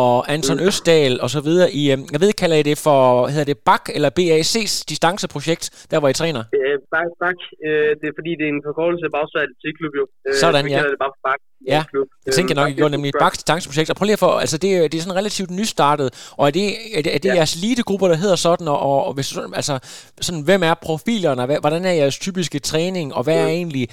[0.00, 0.66] og Anton mm.
[0.66, 3.00] Østdal og så videre i, øhm, jeg ved, kalder I det for,
[3.32, 6.42] hedder det BAC eller BAC's distanceprojekt, der hvor I træner?
[6.58, 10.04] Øh, BAC, BAC øh, det er fordi, det er en forkortelse af Bagsvær Atletikklub jo.
[10.26, 10.78] Øh, Sådan, ja.
[10.92, 11.40] det bare for BAC.
[11.66, 11.84] Ja,
[12.26, 13.90] det tænker jeg nok, I gjorde nemlig et BAC distanceprojekt.
[13.90, 16.66] Og prøv lige at få, altså det, det er sådan relativt nystartet, og er det,
[16.98, 17.34] er det, er det ja.
[17.34, 19.78] jeres elitegrupper, der hedder sådan, og, og, og hvis, altså,
[20.20, 23.88] sådan, hvem er profilerne, hvordan er jeres typiske træning, og hvad er egentlig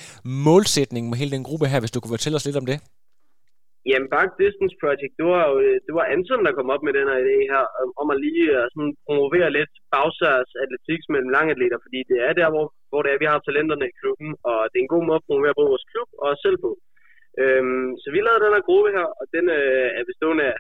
[0.48, 2.78] målsætningen med hele den gruppe her, hvis du kunne fortælle os lidt om det?
[3.90, 5.56] Jamen, Back Distance Project, det var jo
[5.88, 7.64] det var Anton, der kom op med den her idé her,
[8.02, 12.50] om at lige øh, sådan promovere lidt bagsærs atletik mellem langatleter, fordi det er der,
[12.54, 15.20] hvor, hvor det er, vi har talenterne i klubben, og det er en god måde
[15.22, 16.72] at promovere både vores klub og os selv på.
[17.42, 20.58] Øhm, så vi lavede den her gruppe her, og den øh, er bestående af,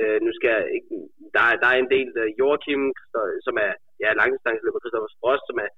[0.00, 0.88] øh, nu skal jeg ikke,
[1.34, 2.82] der, der er en del, der Joachim,
[3.46, 5.70] som er ja, langdistanceløber, Christoffer Frost, som er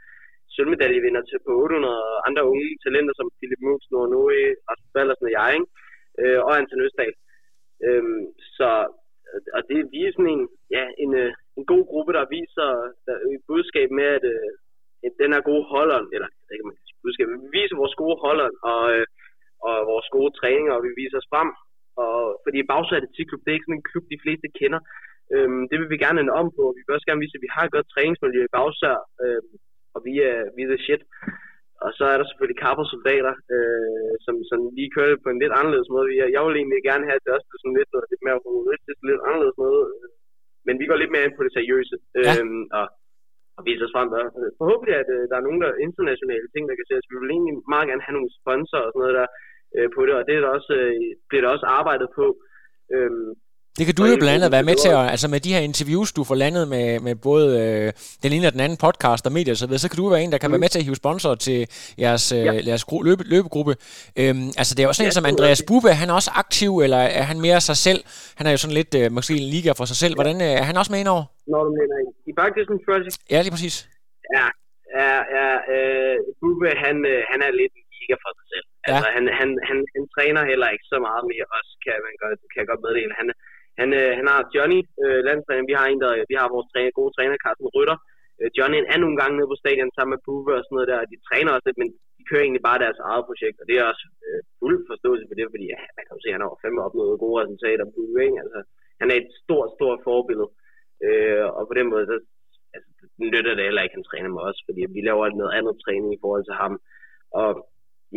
[0.58, 1.96] sølvmedaljevinder til på 800
[2.28, 5.68] andre unge talenter, som Philip Moos, Noah Noe, Rasmus Ballersen og jeg, ikke?
[6.20, 7.14] Øh, og Anton Østdal.
[7.86, 8.22] Øhm,
[8.56, 8.68] så,
[9.56, 10.44] og det vi er sådan en,
[10.76, 12.68] ja, en, øh, en god gruppe, der viser
[13.06, 14.50] der, et budskab med, at, øh,
[15.06, 18.16] at den er gode holderen, eller det kan man sige budskab, vi viser vores gode
[18.24, 19.06] holderen, og, øh,
[19.66, 21.50] og vores gode træninger, og vi viser os frem.
[22.02, 24.80] Og, fordi Bagsø Atletikklub, det er ikke sådan en klub, de fleste kender.
[25.34, 26.62] Øhm, det vil vi gerne ende om på.
[26.76, 29.54] Vi vil også gerne vise, at vi har et godt træningsmiljø i Bagsør, øhm,
[29.94, 31.02] og vi er, vi er the shit.
[31.84, 32.60] Og så er der selvfølgelig
[32.94, 36.08] soldater, øh, som, som lige kører det på en lidt anderledes måde.
[36.20, 38.98] Jeg, jeg vil egentlig gerne have, at det også bliver sådan lidt, lidt mere humoristisk,
[39.00, 39.82] lidt anderledes måde.
[40.66, 41.96] Men vi går lidt mere ind på det seriøse.
[42.26, 42.32] Ja.
[42.38, 42.86] Øhm, og,
[43.56, 44.22] og viser os frem der.
[44.60, 47.10] Forhåbentlig at øh, der er nogle der internationale ting, der kan ses.
[47.10, 49.28] Vi vil egentlig meget gerne have nogle sponsorer og sådan noget der
[49.76, 50.94] øh, på det, og det er der også, øh,
[51.28, 52.26] bliver der også arbejdet på.
[52.94, 53.30] Øhm,
[53.78, 56.08] det kan du jo blandt andet være med til, at, altså med de her interviews,
[56.18, 57.86] du får landet med, med både øh,
[58.24, 60.22] den ene og den anden podcast og medier og så videre, så kan du være
[60.24, 60.54] en, der kan mm.
[60.54, 61.58] være med til at hive sponsorer til
[62.04, 62.52] jeres, øh, ja.
[62.70, 63.72] jeres løbe, løbegruppe.
[64.20, 66.70] Øhm, altså det er jo sådan ja, en som Andreas Bube, han er også aktiv,
[66.84, 68.00] eller er han mere sig selv?
[68.38, 70.14] Han er jo sådan lidt, øh, måske en liga for sig selv.
[70.18, 71.24] Hvordan øh, er han også med indover?
[71.52, 71.96] Når du mener
[72.30, 73.16] i Bakkesen Project?
[73.34, 73.76] Ja, lige præcis.
[74.36, 74.46] Ja,
[74.98, 78.66] ja, ja øh, Bube, han, øh, han er lidt en liga for sig selv.
[78.70, 78.90] Ja.
[78.90, 82.38] Altså han, han, han, han, træner heller ikke så meget mere, også kan man godt,
[82.50, 83.12] kan jeg godt meddele.
[83.20, 83.26] Han,
[83.80, 85.70] han, øh, han har Johnny, øh, landstræner.
[85.70, 87.98] Vi har en, der, vi har vores træner, gode træner, Carsten Rytter.
[88.40, 91.10] Øh, Johnny er nogle gange nede på stadion sammen med Boover og sådan noget der.
[91.12, 93.84] De træner også lidt, men de kører egentlig bare deres eget projekt, og det er
[93.92, 96.60] også øh, fuld forståelse for det, fordi ja, man kan jo se, at han har
[96.62, 98.40] fandme opnået gode resultater på Boover, ikke?
[98.44, 98.58] Altså,
[99.00, 100.50] han er et stort, stort forbillede.
[101.06, 102.16] Øh, og på den måde, så
[102.76, 102.90] altså,
[103.22, 106.10] nytter det heller ikke, at han træner med os, fordi vi laver noget andet træning
[106.14, 106.74] i forhold til ham.
[107.40, 107.50] Og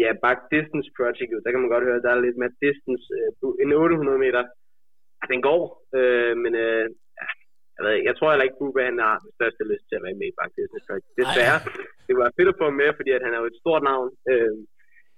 [0.02, 3.06] ja, back distance project, der kan man godt høre, der er lidt mere distance.
[3.17, 3.32] Øh,
[3.63, 4.43] en 800 meter
[5.21, 5.62] Ja, den går,
[5.97, 6.86] øh, men øh,
[7.75, 10.19] jeg, ved, jeg tror heller ikke, Bube han har den største lyst til at være
[10.21, 11.03] med i Bank Business Track.
[11.19, 11.60] Desværre.
[12.07, 14.07] Det var fedt at få ham med, fordi at han er jo et stort navn.
[14.31, 14.55] Øh,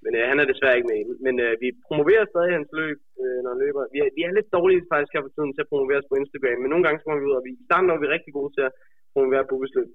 [0.03, 0.99] men øh, han er desværre ikke med.
[1.25, 3.81] Men øh, vi promoverer stadig hans løb, øh, når han løber.
[3.93, 6.17] Vi er, vi er lidt dårlige faktisk her for tiden til at promovere os på
[6.21, 8.33] Instagram, men nogle gange så kommer vi ud, og vi, i starten er vi rigtig
[8.39, 8.75] gode til at
[9.13, 9.89] promovere Bubes løb.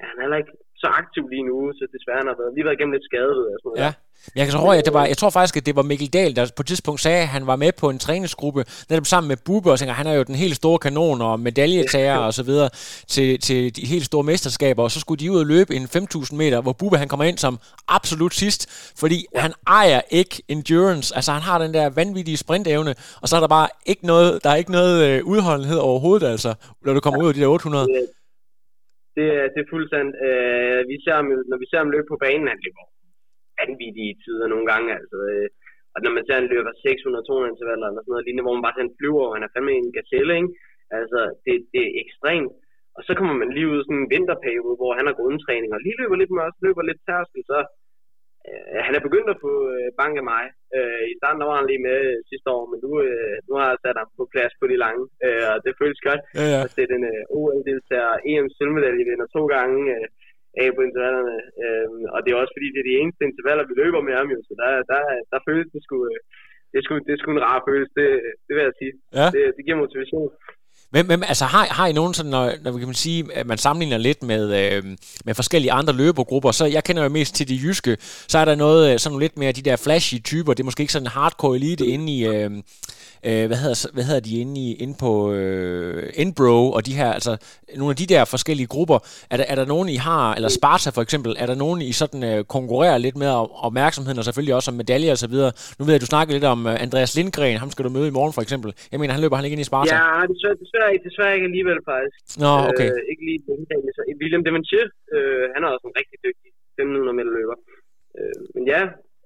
[0.00, 2.76] Han er heller ikke så aktiv lige nu, så desværre han har været, lige været
[2.78, 3.38] igennem lidt skade.
[3.52, 3.92] Og sådan noget ja.
[4.36, 6.50] Jeg, kan tror, at det var, jeg tror faktisk, at det var Mikkel Dahl, der
[6.56, 9.72] på et tidspunkt sagde, at han var med på en træningsgruppe, netop sammen med Bube,
[9.72, 12.70] og tænker, han er jo den helt store kanon og medaljetager og så videre
[13.08, 16.34] til, til de helt store mesterskaber, og så skulle de ud og løbe en 5.000
[16.34, 17.58] meter, hvor Bube han kommer ind som
[17.88, 19.40] absolut sidst, fordi ja.
[19.40, 23.48] han ejer ikke endurance, altså han har den der vanvittige sprintevne, og så er der
[23.48, 27.24] bare ikke noget, der er ikke noget øh, udholdenhed overhovedet, altså, når du kommer ja.
[27.24, 27.86] ud af de der 800.
[27.86, 28.08] Det,
[29.52, 30.14] det er fuldstændig.
[30.26, 32.84] Øh, vi ser ham, når vi ser ham løbe på banen, han løber
[33.60, 34.90] vanvittige tider nogle gange.
[35.00, 35.48] Altså, øh,
[35.94, 38.80] Og når man ser, han løber 600-200 intervaller eller sådan noget lignende, hvor man bare
[38.82, 40.52] han flyver, og han er fandme en gazelle, ikke?
[40.98, 42.52] Altså, det, det er ekstremt.
[42.96, 45.80] Og så kommer man lige ud i sådan en vinterperiode, hvor han har grundtræning og
[45.82, 47.58] lige løber lidt med os, løber lidt tærskel, så
[48.48, 50.44] øh, han er begyndt at få øh, bank af mig.
[50.76, 53.66] Øh, I starten var han lige med øh, sidste år, men nu, øh, nu har
[53.70, 56.60] jeg sat ham på plads på de lange, øh, og det føles godt Ja, ja.
[56.64, 60.06] at sætte en øh, OL-deltager, EM sølvmedalje vinder to gange øh,
[60.62, 61.38] af på intervallerne.
[61.62, 64.28] Øh, og det er også fordi, det er de eneste intervaller, vi løber med ham,
[64.34, 65.00] jo, så der, der,
[65.32, 65.96] der føles det sgu...
[66.12, 66.20] Øh,
[66.70, 68.08] det er sgu, det er sgu en rar følelse, det,
[68.46, 68.94] det vil jeg sige.
[69.18, 69.26] Ja.
[69.34, 70.28] Det, det giver motivation.
[70.92, 73.46] Men, men altså, har, har I nogen sådan, når, når vi kan man sige, at
[73.46, 74.84] man sammenligner lidt med, øh,
[75.24, 78.54] med forskellige andre løbergrupper, så jeg kender jo mest til de jyske, så er der
[78.54, 81.10] noget øh, sådan lidt mere de der flashy typer, det er måske ikke sådan en
[81.10, 82.50] hardcore elite inde i, øh,
[83.24, 87.12] øh, hvad, hedder, hvad hedder de inde, i, inde på øh, Inbro og de her,
[87.12, 87.36] altså
[87.76, 88.98] nogle af de der forskellige grupper,
[89.30, 91.92] er der, er der nogen I har, eller Sparta for eksempel, er der nogen I
[91.92, 93.28] sådan øh, konkurrerer lidt med
[93.68, 95.52] opmærksomheden, og selvfølgelig også om medaljer og så videre.
[95.78, 98.10] Nu ved jeg, du snakker lidt om øh, Andreas Lindgren, ham skal du møde i
[98.10, 98.72] morgen for eksempel.
[98.92, 99.94] Jeg mener, han løber han ikke ind i Sparta?
[99.94, 100.48] Ja, det så
[100.78, 102.18] desværre, ikke, desværre ikke alligevel faktisk.
[102.44, 102.88] Nå, okay.
[102.92, 103.64] Øh, ikke lige den
[103.96, 104.86] så William Demantier,
[105.16, 107.56] øh, han er også en rigtig dygtig 1500 meter løber.
[108.18, 108.82] Øh, men ja,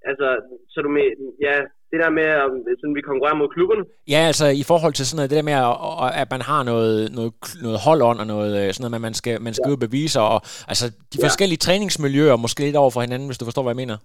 [0.09, 0.27] altså,
[0.73, 1.07] så du med,
[1.47, 1.55] ja,
[1.91, 5.17] det der med, om sådan, vi konkurrerer mod klubberne, Ja, altså i forhold til sådan
[5.19, 5.57] noget, det der med,
[6.05, 7.33] at, at man har noget, noget,
[7.65, 9.71] noget holdånd og noget, øh, sådan noget, at man skal, man skal ja.
[9.71, 10.37] ud og bevise, og
[10.71, 11.25] altså de Ja.
[11.27, 13.97] forskellige træningsmiljøer, måske lidt over for hinanden, hvis du forstår, hvad jeg mener.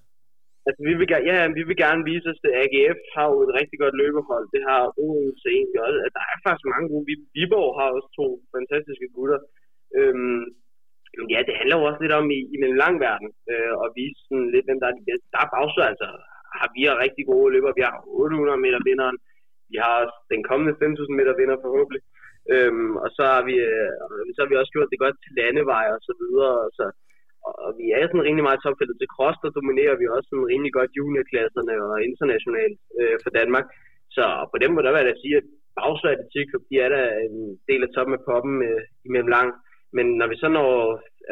[0.69, 3.53] Altså, vi vil, gerne- ja, vi vil gerne vise os, at AGF har jo et
[3.61, 4.45] rigtig godt løbehold.
[4.55, 5.99] Det har Odense egentlig også.
[6.05, 7.05] Altså, der er faktisk mange gode.
[7.11, 8.27] Vi- Viborg har også to
[8.57, 9.39] fantastiske gutter.
[9.99, 10.43] Øhm,
[11.35, 14.21] ja, det handler jo også lidt om i, i den lang verden, øh, at vise
[14.29, 15.27] sådan lidt, hvem der er de bedste.
[15.35, 16.07] Der er bagsø, altså,
[16.59, 17.79] har vi har rigtig gode løber.
[17.79, 19.19] Vi har 800 meter vinderen.
[19.71, 22.03] Vi har også den kommende 5.000 meter vinder forhåbentlig.
[22.53, 23.91] Øhm, og så har, vi, øh,
[24.35, 26.55] så har vi også gjort det godt til landeveje og så videre.
[26.79, 26.85] Så,
[27.65, 30.73] og vi er sådan rimelig meget topfældet til cross, der dominerer vi også sådan rimelig
[30.79, 33.67] godt juniorklasserne og internationalt øh, for Danmark.
[34.17, 35.47] Så på den måde, der vil jeg da sige, at
[35.79, 37.37] bagsø atletik, de er der en
[37.69, 39.49] del af toppen af poppen øh, imellem lang.
[39.97, 40.73] Men når vi så når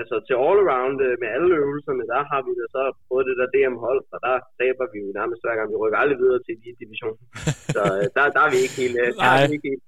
[0.00, 3.36] altså, til all around øh, med alle øvelserne, der har vi da så både det
[3.40, 5.68] der DM-hold, og der taber vi jo nærmest hver gang.
[5.72, 7.16] Vi rykker aldrig videre til de division.
[7.76, 8.96] Så øh, der, der er vi ikke helt...
[9.02, 9.86] Øh, der, er vi ikke helt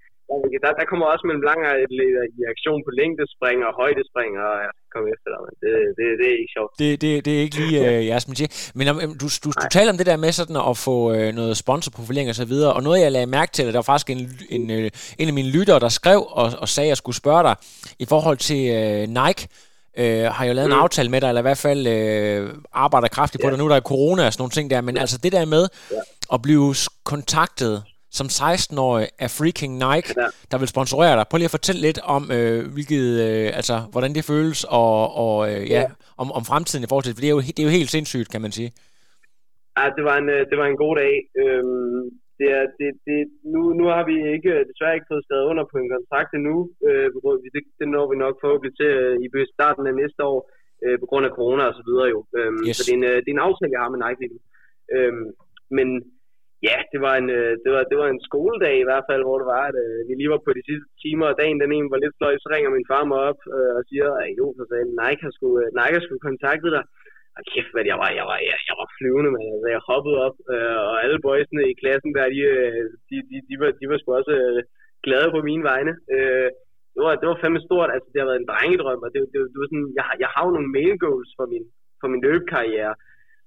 [0.62, 4.52] der, er der, kommer også mellem lange atleter i aktion på længdespring og højdespring, og
[4.64, 6.70] ja, kom efter dig, men det, det, det er ikke sjovt.
[6.82, 8.50] Det, det, det er ikke lige øh, jeres metier.
[8.78, 11.28] Men om, øhm, du, du, du taler om det der med sådan at få øh,
[11.40, 14.10] noget sponsorprofilering og så videre, og noget jeg lagde mærke til, at der var faktisk
[14.16, 14.20] en,
[14.56, 17.42] en, øh, en af mine lyttere, der skrev og, og sagde, at jeg skulle spørge
[17.48, 17.54] dig,
[18.04, 19.42] i forhold til øh, Nike,
[19.98, 20.74] øh, har jo lavet mm.
[20.76, 23.50] en aftale med dig, eller i hvert fald øh, arbejder kraftigt på Ja.
[23.50, 23.58] det.
[23.58, 25.96] Nu er der corona og sådan nogle ting der, men altså det der med Ja.
[26.34, 27.82] at blive kontaktet
[28.18, 30.26] som 16-årig af freaking Nike, Ja.
[30.50, 31.24] der vil sponsorere dig.
[31.30, 35.34] Prøv lige at fortælle lidt om, øh, hvilket, øh, altså, hvordan det føles, og, og
[35.50, 35.90] øh, ja, Ja.
[36.22, 37.18] om, om fremtiden i forhold til det.
[37.18, 38.70] For det er, jo, det er jo helt sindssygt, kan man sige.
[39.78, 41.14] Ja, det var en, øh, det var en god dag.
[41.42, 42.00] Øhm,
[42.38, 43.18] det er, det, det,
[43.54, 46.56] nu, nu har vi ikke, desværre ikke fået skrevet under på en kontrakt endnu.
[46.88, 47.06] Øh,
[47.54, 50.38] det, det når vi nok forhåbentlig til øh, i starten af næste år,
[50.84, 52.18] øh, på grund af corona og så videre jo.
[52.38, 52.76] Øhm, Yes.
[52.76, 54.40] Så det er, en, øh, det er en aftale, jeg har med Nike lige nu.
[54.96, 55.26] Øhm,
[55.76, 55.88] men
[56.66, 59.38] ja, det var, en, øh, det, var, det var en skoledag i hvert fald, hvor
[59.40, 61.92] det var, at øh, vi lige var på de sidste timer, og dagen den ene
[61.92, 64.64] var lidt sløj, så ringer min far mig op øh, og siger, at jo, for
[64.66, 66.84] sagde Nike har skulle, øh, Nike har skulle kontakte dig.
[67.36, 70.18] Og kæft, hvad jeg var, jeg var, jeg, jeg var flyvende, men altså, jeg hoppede
[70.26, 73.84] op, øh, og alle boysene i klassen der, de, øh, de, de, de, var, de
[73.90, 74.60] var sgu også øh,
[75.06, 75.92] glade på mine vegne.
[76.14, 76.48] Øh,
[76.94, 79.38] det var, det var fandme stort, altså det har været en drengedrøm, og det, det,
[79.52, 81.64] det var sådan, jeg, jeg har jo nogle main goals for min,
[82.00, 82.94] for min løbekarriere,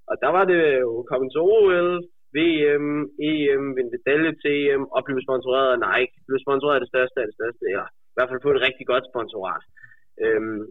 [0.09, 1.89] og der var det jo kommet til OL,
[2.35, 2.87] VM,
[3.29, 7.17] EM, vinde medalje til EM, og blive sponsoreret af Nike, blive sponsoreret af det største
[7.21, 9.63] af det største, eller i hvert fald få et rigtig godt sponsorat.
[10.23, 10.61] Øhm,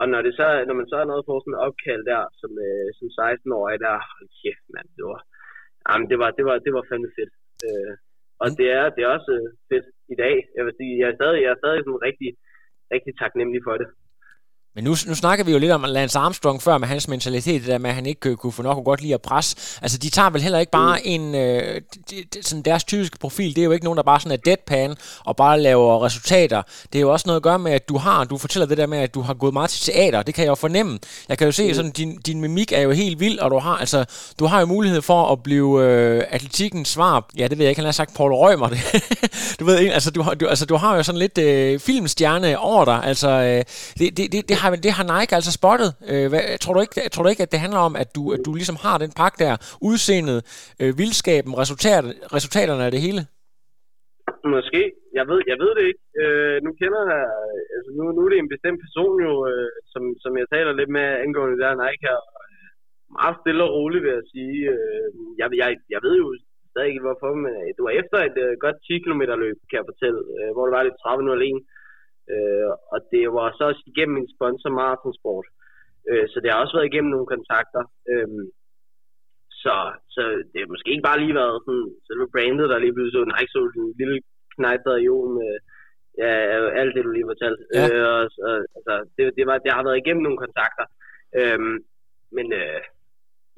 [0.00, 2.52] og når, det så, når man så er noget på sådan en opkald der, som,
[2.66, 5.20] øh, som 16-årig, der, hold kæft mand, det var,
[5.86, 7.32] jamen, det var, det var, det var fandme fedt.
[7.66, 7.92] Øh,
[8.42, 10.34] og det er, det er også øh, fedt i dag.
[10.56, 12.30] Jeg vil sige, jeg er stadig, jeg er stadig sådan rigtig,
[12.94, 13.88] rigtig taknemmelig for det.
[14.74, 17.68] Men nu, nu snakker vi jo lidt om Lance Armstrong før med hans mentalitet, det
[17.70, 19.56] der med, at han ikke kunne få nok og godt lide at presse.
[19.82, 21.00] Altså, de tager vel heller ikke bare Mm.
[21.04, 21.34] en...
[21.34, 24.32] Øh, de, de, sådan deres typiske profil, det er jo ikke nogen, der bare sådan
[24.32, 26.62] er deadpan og bare laver resultater.
[26.92, 28.24] Det er jo også noget at gøre med, at du har...
[28.24, 30.22] Du fortæller det der med, at du har gået meget til teater.
[30.22, 30.98] Det kan jeg jo fornemme.
[31.28, 31.74] Jeg kan jo se, Mm.
[31.74, 34.04] sådan, din, din mimik er jo helt vild, og du har, altså,
[34.38, 37.26] du har jo mulighed for at blive øh, atletikkens svar.
[37.38, 38.68] Ja, det ved jeg ikke, han har sagt Paul Rømer.
[38.68, 38.78] Det.
[39.60, 42.84] du ved altså du, har, du, altså, du har jo sådan lidt øh, filmstjerne over
[42.84, 43.00] dig.
[43.04, 43.64] Altså, øh,
[43.98, 45.90] det, det, det, det, har, det har Nike altså spottet.
[46.10, 48.40] Øh, hvad, tror, du ikke, tror du ikke, at det handler om, at du, at
[48.46, 49.54] du ligesom har den pakke der,
[49.90, 50.38] udseendet,
[50.80, 52.04] øh, vildskaben, resultat,
[52.36, 53.22] resultaterne af det hele?
[54.54, 54.82] Måske.
[55.18, 56.04] Jeg ved, jeg ved det ikke.
[56.22, 57.24] Øh, nu kender jeg,
[57.76, 60.90] altså nu, nu er det en bestemt person jo, øh, som, som jeg taler lidt
[60.98, 62.18] med angående der Nike her.
[63.18, 64.58] Meget stille og roligt vil jeg sige.
[64.74, 65.06] Øh,
[65.40, 66.28] jeg, jeg, jeg ved jo
[66.70, 69.78] stadig ikke hvorfor, men øh, det var efter et øh, godt 10 km løb, kan
[69.80, 71.60] jeg fortælle, øh, hvor det var lidt 30 0 alene.
[72.32, 75.46] Uh, og det var så også igennem min sponsor Marathon Sport.
[76.10, 77.82] Uh, så det har også været igennem nogle kontakter.
[78.12, 78.42] Uh,
[79.62, 79.76] så,
[80.14, 83.24] så det har måske ikke bare lige været sådan, selve brandet, der lige pludselig så
[83.30, 84.18] Nike så en lille
[84.56, 85.52] knejt jo med
[86.18, 86.30] ja,
[86.80, 87.62] alt det, du lige fortalte.
[87.74, 87.84] Ja.
[87.86, 90.86] Øh, og, og, altså, det, det, var, det har været igennem nogle kontakter.
[91.38, 91.76] Øhm,
[92.36, 92.80] men øh,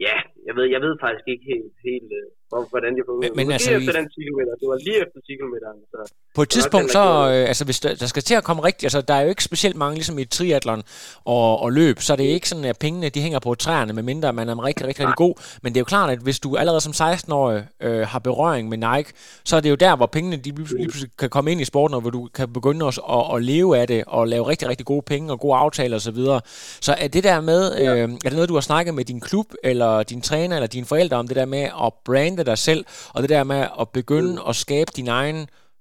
[0.06, 0.16] ja,
[0.48, 2.26] jeg ved, jeg ved faktisk ikke helt, helt øh,
[2.72, 3.32] hvordan det fungerer.
[3.36, 5.54] Men, men altså, efter den 10 km, det var lige efter 10 km.
[5.92, 8.84] Så på et tidspunkt, så, øh, altså hvis der, der skal til at komme rigtigt,
[8.84, 10.82] altså der er jo ikke specielt mange, ligesom i triathlon
[11.24, 14.32] og, og løb, så er det ikke sådan, at pengene de hænger på træerne, medmindre
[14.32, 15.34] man er rigtig, rigtig, rigtig god.
[15.62, 18.78] Men det er jo klart, at hvis du allerede som 16-årig øh, har berøring med
[18.78, 19.10] Nike,
[19.44, 21.94] så er det jo der, hvor pengene de lige pludselig kan komme ind i sporten,
[21.94, 24.86] og hvor du kan begynde også at, at leve af det, og lave rigtig, rigtig
[24.86, 26.14] gode penge og gode aftaler osv.
[26.14, 26.40] Så,
[26.80, 29.46] så er det der med, øh, er det noget, du har snakket med din klub,
[29.64, 32.82] eller din træner, eller dine forældre om det der med at brande dig selv,
[33.14, 34.48] og det der med at begynde mm.
[34.50, 35.40] at skabe din egen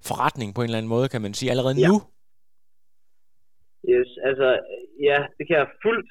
[0.10, 1.88] forretning på en eller anden måde, kan man sige, allerede ja.
[1.92, 1.98] nu?
[3.94, 4.48] Yes, altså,
[5.10, 6.10] ja, det kan jeg fuldt,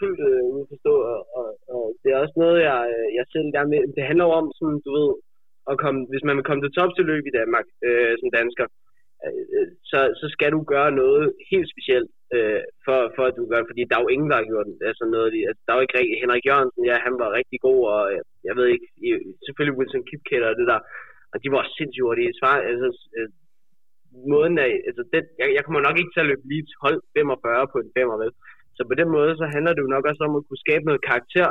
[0.00, 2.80] fuldt uh, forstå, og, og, og, det er også noget, jeg,
[3.18, 3.80] jeg selv gerne med.
[3.96, 5.10] Det handler om, sådan, du ved,
[5.70, 8.66] at komme, hvis man vil komme til top til løb i Danmark øh, som dansker,
[9.24, 13.60] øh, så, så skal du gøre noget helt specielt, øh, for, for at du gør
[13.60, 14.78] det, fordi der er jo ingen, der har gjort det.
[14.90, 18.02] Altså noget, altså, der er jo ikke Henrik Jørgensen, ja, han var rigtig god, og
[18.12, 18.86] øh, jeg ved ikke,
[19.44, 20.80] selvfølgelig Wilson Kipketter og det der,
[21.32, 22.38] og de var sindssygt hurtige.
[22.40, 22.88] Svar, altså,
[23.18, 23.28] øh,
[24.32, 27.72] måden af, altså det, jeg, jeg kommer nok ikke til at løbe lige 12 45
[27.72, 28.32] på en 5 vel?
[28.76, 31.06] Så på den måde, så handler det jo nok også om at kunne skabe noget
[31.10, 31.48] karakter,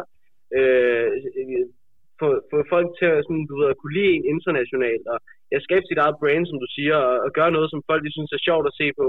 [0.57, 1.07] øh,
[2.19, 5.17] få, få folk til at, sådan, du ved, at kunne lide en internationalt, og
[5.53, 8.15] jeg skabe sit eget brand, som du siger, og, og gøre noget, som folk de
[8.15, 9.05] synes er sjovt at se på,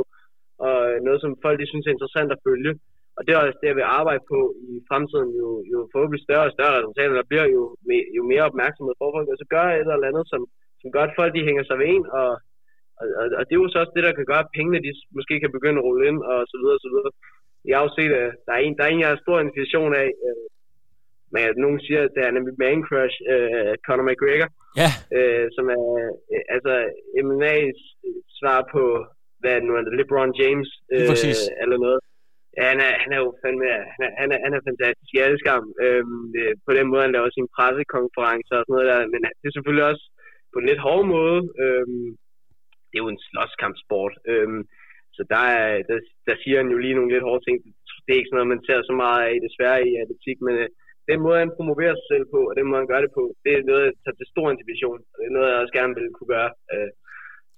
[0.66, 2.73] og noget, som folk de synes er interessant at følge.
[3.16, 4.38] Og det er også det, jeg vil arbejde på
[4.70, 7.62] i fremtiden, jo, jo forhåbentlig større og større resultater, der bliver jo,
[8.16, 10.40] jo mere opmærksomhed for folk, og så gør et eller andet, som,
[10.81, 12.31] som gør, at folk de hænger sig ved en, og,
[13.01, 13.05] og,
[13.38, 15.53] og, det er jo så også det, der kan gøre, at pengene de måske kan
[15.57, 17.12] begynde at rulle ind, og så videre, og så videre.
[17.68, 19.92] Jeg har jo set, at der er en, der er en jeg har stor inspiration
[20.03, 20.46] af, øh,
[21.35, 24.90] men nogen siger, at det er nemlig man crush, øh, Conor McGregor, ja.
[25.16, 25.85] øh, som er
[26.33, 26.75] øh, altså
[27.27, 27.81] MMA's
[28.38, 28.85] svar på,
[29.40, 31.07] hvad nu er det, LeBron James, øh,
[31.62, 32.00] eller noget.
[32.57, 35.11] Ja, han er, han er jo fandme, han er, han er, han er fantastisk.
[35.14, 35.66] Jeg elsker ham.
[35.85, 36.22] Øhm,
[36.66, 39.00] på den måde, han laver sin pressekonference og sådan noget der.
[39.12, 40.05] Men det er selvfølgelig også
[40.53, 41.38] på en lidt hård måde.
[41.64, 42.09] Øhm,
[42.88, 44.14] det er jo en slåskampsport.
[44.33, 44.62] Øhm,
[45.16, 45.96] så der, er, der,
[46.29, 47.57] der siger han jo lige nogle lidt hårde ting.
[48.05, 50.68] Det er ikke sådan noget, man ser så meget af desværre i atletik, men øh,
[51.11, 53.50] den måde, han promoverer sig selv på, og den måde, han gør det på, det
[53.53, 55.00] er noget, jeg tager til stor inspiration.
[55.18, 56.50] Det er noget, jeg også gerne vil kunne gøre.
[56.72, 56.90] Øh,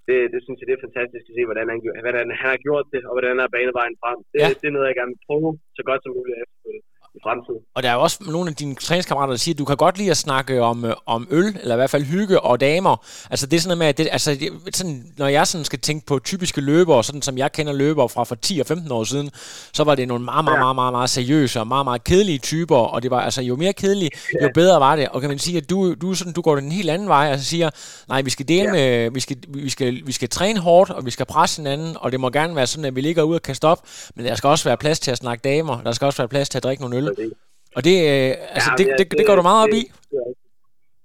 [0.07, 2.87] det, det synes jeg, det er fantastisk at se, hvordan han, hvordan han har gjort
[2.93, 4.19] det, og hvordan han har banet vejen frem.
[4.31, 4.49] Det, ja.
[4.59, 6.81] det er noget, jeg gerne vil prøve så godt som muligt efter det
[7.15, 7.59] i fremtiden.
[7.75, 9.97] Og der er jo også nogle af dine træningskammerater, der siger, at du kan godt
[9.97, 13.05] lide at snakke om, øh, om øl, eller i hvert fald hygge og damer.
[13.29, 14.31] Altså det er sådan noget med, at det, altså,
[14.65, 18.09] det, sådan, når jeg sådan skal tænke på typiske løbere, sådan som jeg kender løbere
[18.09, 19.29] fra for 10 og 15 år siden,
[19.73, 22.77] så var det nogle meget, meget, meget, meget, meget seriøse og meget, meget kedelige typer,
[22.77, 25.09] og det var altså jo mere kedelige, jo bedre var det.
[25.09, 27.39] Og kan man sige, at du, du, sådan, du går den helt anden vej, og
[27.39, 27.69] så siger,
[28.07, 31.11] nej, vi skal dele med, vi skal, vi, skal, vi skal træne hårdt, og vi
[31.11, 33.55] skal presse hinanden, og det må gerne være sådan, at vi ligger ud og kan
[33.55, 36.27] stoppe, men der skal også være plads til at snakke damer, der skal også være
[36.27, 37.02] plads til at drikke nogle øl.
[37.77, 39.83] Og det, øh, altså, ja, det, det, det, det går du meget op i?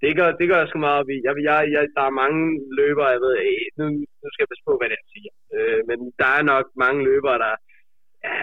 [0.03, 1.17] Det gør, det gør jeg sgu meget op i.
[1.27, 2.41] Jeg, jeg, jeg, der er mange
[2.79, 3.35] løbere, jeg ved,
[3.79, 3.85] nu,
[4.21, 5.33] nu skal jeg passe på, hvad det er, siger.
[5.55, 7.53] Øh, men der er nok mange løbere, der
[8.25, 8.35] ja,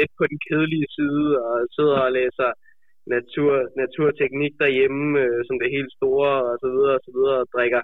[0.00, 2.50] lidt på den kedelige side og sidder og læser
[3.14, 7.48] natur, naturteknik derhjemme, øh, som det helt store og så videre og så videre, og
[7.54, 7.82] drikker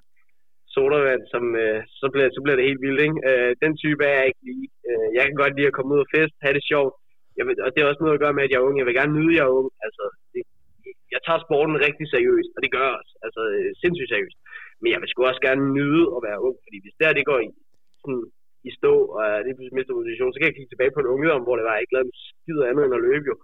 [0.74, 3.02] sodavand, som, øh, så, bliver, så bliver det helt vildt.
[3.06, 3.18] Ikke?
[3.30, 4.66] Øh, den type er jeg ikke lige.
[4.88, 6.94] Øh, jeg kan godt lide at komme ud og fest, have det sjovt,
[7.38, 8.76] jeg vil, og det er også noget at gøre med, at jeg er ung.
[8.78, 9.70] Jeg vil gerne nyde, at jeg er ung.
[9.86, 10.42] Altså, det,
[11.14, 13.12] jeg tager sporten rigtig seriøst, og det gør jeg også.
[13.26, 14.38] Altså, øh, sindssygt seriøst.
[14.80, 17.40] Men jeg vil sgu også gerne nyde at være ung, fordi hvis der det går
[17.46, 17.48] i,
[18.00, 18.24] sådan,
[18.68, 21.12] i stå, og jeg lige pludselig mister position, så kan jeg kigge tilbage på en
[21.14, 23.36] ungdom, hvor det var, jeg ikke lavede skid andet end at løbe jo.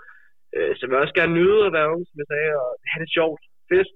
[0.56, 3.02] Øh, så jeg vil også gerne nyde at være ung, som jeg sagde, og have
[3.04, 3.42] det sjovt.
[3.70, 3.94] Fest,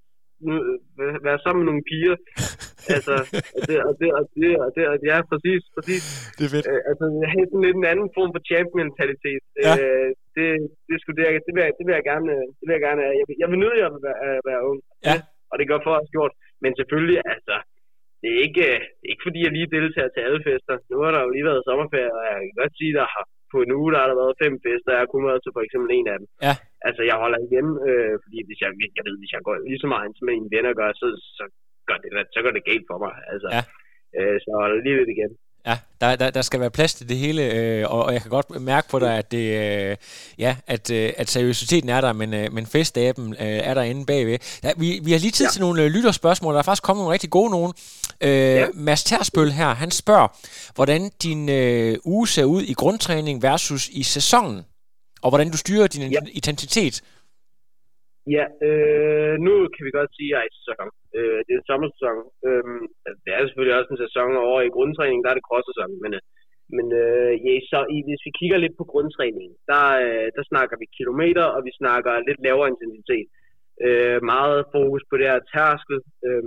[1.28, 2.16] være sammen med nogle piger.
[2.96, 3.14] altså,
[3.56, 6.02] og det, og det, og det, og det, og det, ja, præcis, præcis.
[6.36, 6.66] Det er fedt.
[6.70, 9.42] Øh, altså, have sådan lidt en anden form for champ-mentalitet.
[9.66, 9.72] Ja.
[9.80, 10.46] Øh, det,
[10.88, 12.28] det, skulle, det, det, vil jeg, det vil jeg gerne,
[12.58, 14.80] det vil jeg gerne, jeg jeg vil nyde at være, at være ung.
[15.08, 15.16] Ja.
[15.50, 16.32] Og det gør for os gjort.
[16.62, 17.56] Men selvfølgelig, altså,
[18.20, 18.66] det er ikke,
[18.98, 20.74] det er ikke fordi, jeg lige deltager til alle fester.
[20.90, 23.58] Nu har der jo lige været sommerferie, og jeg kan godt sige, der har på
[23.64, 25.88] en uge, der har der været fem fester, jeg har kun været til for eksempel
[25.98, 26.28] en af dem.
[26.46, 26.54] Ja.
[26.88, 29.88] Altså, jeg holder igen, øh, fordi hvis jeg, jeg ved, hvis jeg går lige så
[29.92, 31.06] meget som mine venner gør, så,
[31.38, 31.44] så,
[31.88, 33.14] gør det, så går det galt for mig.
[33.32, 33.62] Altså, ja.
[34.16, 35.32] øh, så holder lige lidt igen.
[35.66, 38.30] Ja, der, der, der skal være plads til det hele, øh, og, og jeg kan
[38.30, 39.96] godt mærke på dig, at det, øh,
[40.38, 44.06] ja, at, øh, at seriøsiteten er der, men, øh, men festaben øh, er der inde
[44.06, 44.38] bagved.
[44.64, 45.50] Ja, vi, vi har lige tid ja.
[45.50, 47.72] til nogle øh, lytterspørgsmål, der er faktisk kommet nogle rigtig gode nogen.
[48.20, 48.66] Øh, ja.
[48.74, 50.28] Mads Tersbøl her, han spørger,
[50.74, 54.58] hvordan din øh, uge ser ud i grundtræning versus i sæsonen,
[55.22, 56.20] og hvordan du styrer din ja.
[56.32, 57.02] intensitet.
[58.36, 60.99] Ja, øh, nu kan vi godt sige, at jeg er i sæson.
[61.16, 62.18] Øh, det er sommersæson.
[62.46, 62.64] Øh,
[63.24, 65.90] det er selvfølgelig også en sæson over i grundtræning, der er det cross-sæson.
[66.02, 66.22] Men, øh,
[66.76, 70.76] men øh, ja, så i, hvis vi kigger lidt på grundtræningen, der, øh, der snakker
[70.82, 73.26] vi kilometer, og vi snakker lidt lavere intensitet.
[73.86, 75.98] Øh, meget fokus på det her tærskel.
[76.26, 76.44] Øh,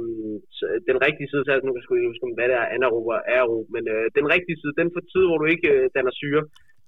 [0.89, 3.65] den rigtige side, så nu kan jeg ikke huske, hvad det er, anaerob og aerob,
[3.75, 6.43] men øh, den rigtige side, den får tid, hvor du ikke øh, danner syre,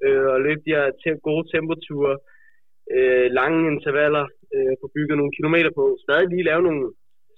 [0.05, 2.15] øh, og løber de her te- gode temperaturer,
[2.95, 6.83] øh, lange intervaller, øh, få bygget nogle kilometer på, stadig lige lave nogle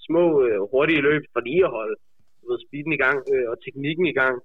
[0.08, 1.95] små øh, hurtige løb for lige at holde
[2.47, 4.36] ved, speeden i gang øh, og teknikken i gang.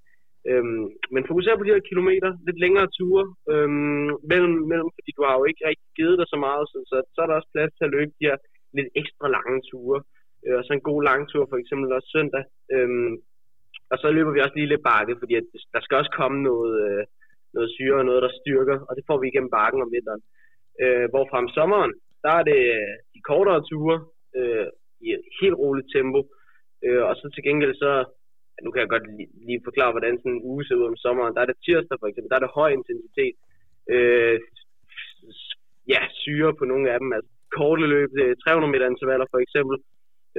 [0.51, 0.85] Øhm,
[1.15, 5.35] men fokuser på de her kilometer, lidt længere ture øhm, mellem, mellem, fordi du har
[5.39, 7.87] jo ikke rigtig givet dig så meget, så, så, så er der også plads til
[7.87, 8.37] at løbe de her
[8.77, 9.99] lidt ekstra lange ture.
[10.45, 12.45] Øh, og så en god lang tur, for eksempel også søndag.
[12.75, 13.15] Øhm,
[13.93, 16.73] og så løber vi også lige lidt bakke, fordi at der skal også komme noget,
[16.87, 17.03] øh,
[17.55, 20.23] noget syre og noget, der styrker, og det får vi igennem bakken om vinteren.
[20.83, 21.93] Øh, hvorfra om sommeren,
[22.25, 23.99] der er det øh, de kortere ture
[24.39, 24.67] øh,
[25.07, 26.21] i et helt roligt tempo.
[26.85, 27.91] Øh, og så til gengæld så,
[28.65, 31.35] nu kan jeg godt lige, lige forklare, hvordan sådan en uge ser ud om sommeren.
[31.35, 33.37] Der er det tirsdag for eksempel, der er det høj intensitet.
[33.95, 34.39] Øh,
[35.93, 37.13] ja, syre på nogle af dem.
[37.17, 38.11] Altså korte løb,
[38.45, 39.77] 300 meter intervaller for eksempel.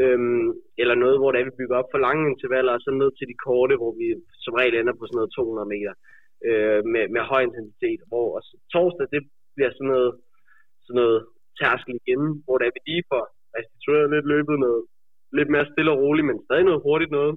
[0.02, 0.48] Øhm,
[0.82, 3.38] eller noget, hvor der vi bygger op for lange intervaller, og så ned til de
[3.48, 4.08] korte, hvor vi
[4.44, 5.94] som regel ender på sådan noget 200 meter
[6.48, 8.02] øh, med, med høj intensitet.
[8.10, 9.22] Hvor og så, torsdag, det
[9.56, 10.12] bliver sådan noget,
[10.86, 11.20] sådan noget
[11.60, 13.24] tærskel igen, hvor der er vi lige får
[13.58, 14.84] restitueret lidt løbet noget
[15.38, 17.34] lidt mere stille og roligt, men stadig noget hurtigt noget.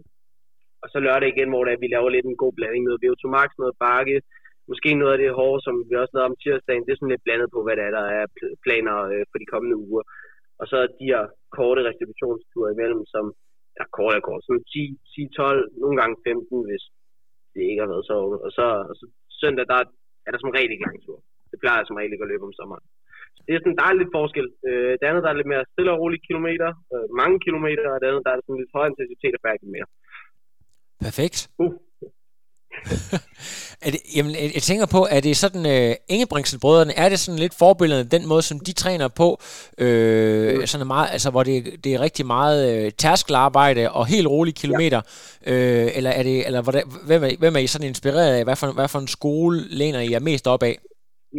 [0.82, 3.48] Og så lørdag igen, hvor der vi laver lidt en god blanding, noget VO2 Max,
[3.62, 4.16] noget bakke,
[4.70, 7.26] måske noget af det hårde, som vi også lavede om tirsdagen, det er sådan lidt
[7.26, 8.24] blandet på, hvad der er, der er
[8.64, 10.04] planer øh, for de kommende uger.
[10.60, 11.22] Og så de her
[11.56, 13.24] korte restitutionsture imellem, som
[13.78, 14.82] ja, kort og kort, sådan 10,
[15.14, 16.84] 10, 12, nogle gange 15, hvis
[17.54, 18.16] det ikke har været så.
[18.46, 19.04] Og så, og så
[19.40, 19.78] søndag, der
[20.26, 21.18] er der som regel ikke lang tur.
[21.50, 22.84] Det plejer jeg som regel ikke at løbe om sommeren
[23.44, 24.46] det er sådan, der er lidt forskel.
[24.68, 27.98] Øh, det andet, der er lidt mere stille og rolige kilometer, øh, mange kilometer, og
[28.00, 29.88] det andet, der er sådan lidt højere intensitet og færdig mere.
[31.06, 31.38] Perfekt.
[31.62, 31.74] Uh.
[33.86, 37.54] er det, jamen, jeg tænker på, er det sådan, uh, Ingebrigtsen-brødrene, er det sådan lidt
[37.58, 39.40] forbillede den måde, som de træner på,
[39.78, 40.66] øh, mm.
[40.66, 45.00] sådan meget, altså, hvor det, det er rigtig meget uh, tærskelarbejde og helt rolige kilometer,
[45.46, 45.52] ja.
[45.52, 48.56] øh, eller er det, eller hvordan, hvem, er, hvem er I sådan inspireret af, hvad
[48.56, 50.78] for, hvad for en skole læner I er mest op af?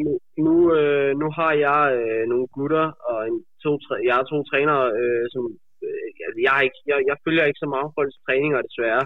[0.05, 0.11] Nu,
[0.45, 4.37] nu, øh, nu har jeg øh, nogle gutter, og en, to, tre, jeg har to
[4.49, 5.43] trænere, øh, som
[5.85, 9.05] øh, altså, jeg, har ikke, jeg, jeg følger ikke så meget folks træninger, desværre.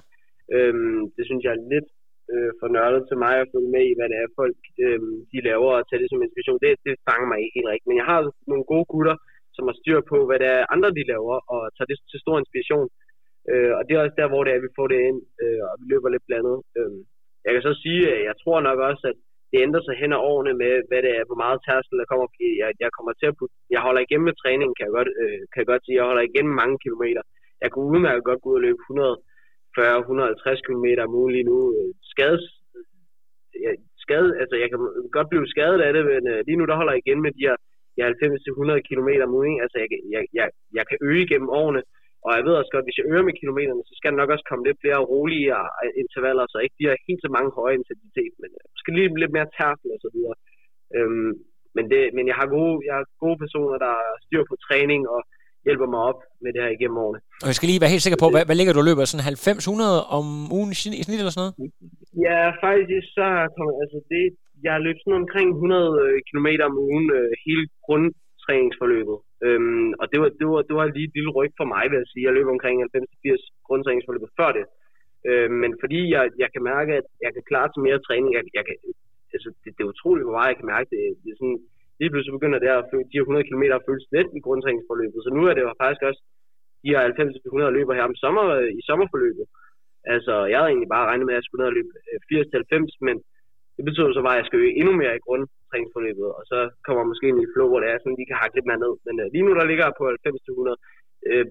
[0.56, 1.90] Øhm, det synes jeg er lidt
[2.32, 5.00] øh, for nørdet til mig at følge med i, hvad det er, folk øh,
[5.32, 6.62] de laver, og tage det som inspiration.
[6.64, 7.90] Det, det fanger mig ikke helt rigtigt.
[7.90, 8.20] Men jeg har
[8.52, 9.16] nogle gode gutter,
[9.56, 12.36] som har styr på, hvad det er, andre de laver, og tager det til stor
[12.42, 12.88] inspiration.
[13.52, 15.74] Øh, og det er også der, hvor det er, vi får det ind, øh, og
[15.80, 16.58] vi løber lidt blandet.
[16.78, 16.98] Øh,
[17.46, 19.18] jeg kan så sige, at jeg tror nok også, at
[19.52, 22.28] det ændrer sig hen ad årene med, hvad det er, hvor meget tærskel der kommer.
[22.62, 25.40] Jeg, jeg kommer til at putte, jeg holder igen med træningen, kan jeg godt, øh,
[25.52, 25.98] kan jeg godt sige.
[26.00, 27.24] Jeg holder igen mange kilometer.
[27.64, 31.58] Jeg kunne udmærket godt gå ud og løbe 140-150 km om ugen lige nu.
[31.78, 32.44] Øh, skades,
[32.76, 32.86] øh,
[33.66, 33.74] jeg,
[34.06, 34.80] skade, altså jeg kan
[35.18, 37.48] godt blive skadet af det, men øh, lige nu der holder jeg igen med de
[37.48, 37.58] her,
[38.00, 39.62] 90-100 km om ugen.
[39.64, 40.48] Altså jeg, jeg, jeg,
[40.78, 41.82] jeg kan øge gennem årene,
[42.26, 44.34] og jeg ved også godt, at hvis jeg øger med kilometerne, så skal der nok
[44.34, 45.50] også komme lidt flere rolige
[46.04, 49.36] intervaller, så ikke de har helt så mange høje intensitet, men måske øh, lige lidt
[49.38, 50.36] mere tærkel og så videre.
[50.96, 51.32] Øhm,
[51.76, 53.96] men, det, men jeg har, gode, jeg har gode personer, der
[54.26, 55.22] styrer på træning og
[55.66, 57.20] hjælper mig op med det her igennem årene.
[57.44, 59.04] Og jeg skal lige være helt sikker på, hvad, hvad ligger du og løber?
[59.06, 59.28] Sådan
[59.68, 60.26] 90-100 om
[60.58, 61.56] ugen i snit eller sådan noget?
[62.28, 64.24] Ja, faktisk så kommer, altså det,
[64.66, 67.64] jeg har løbet sådan omkring 100 øh, km om ugen øh, hele
[68.42, 69.18] grundtræningsforløbet.
[69.46, 72.02] Øhm, og det var, det, var, det var lige et lille ryg for mig, vil
[72.02, 72.26] jeg sige.
[72.28, 74.66] Jeg løb omkring 90-80 grundtræningsforløbet før det.
[75.30, 78.44] Øhm, men fordi jeg, jeg kan mærke, at jeg kan klare til mere træning, jeg,
[78.58, 78.76] jeg kan,
[79.36, 81.02] altså, det, det er utroligt, hvor meget jeg kan mærke det.
[81.24, 81.60] det er sådan,
[82.00, 85.20] lige pludselig begynder det at føle, de her 100 km føles let i grundtræningsforløbet.
[85.26, 86.22] Så nu er det jo faktisk også
[86.84, 87.02] de her
[87.70, 88.44] 90-100 løber her om sommer,
[88.80, 89.46] i sommerforløbet.
[90.14, 92.20] Altså, jeg havde egentlig bare regnet med, at jeg skulle ned og løbe øh,
[92.98, 93.16] 80-90, men
[93.76, 96.60] det betyder så bare, at jeg skal øge endnu mere i grund, træningsforløbet, og så
[96.86, 98.84] kommer måske ind i et flow, hvor det er sådan, de kan hakke lidt mere
[98.86, 98.94] ned.
[99.06, 100.76] Men øh, lige nu, der ligger jeg på 90-100.
[101.30, 101.46] Øh,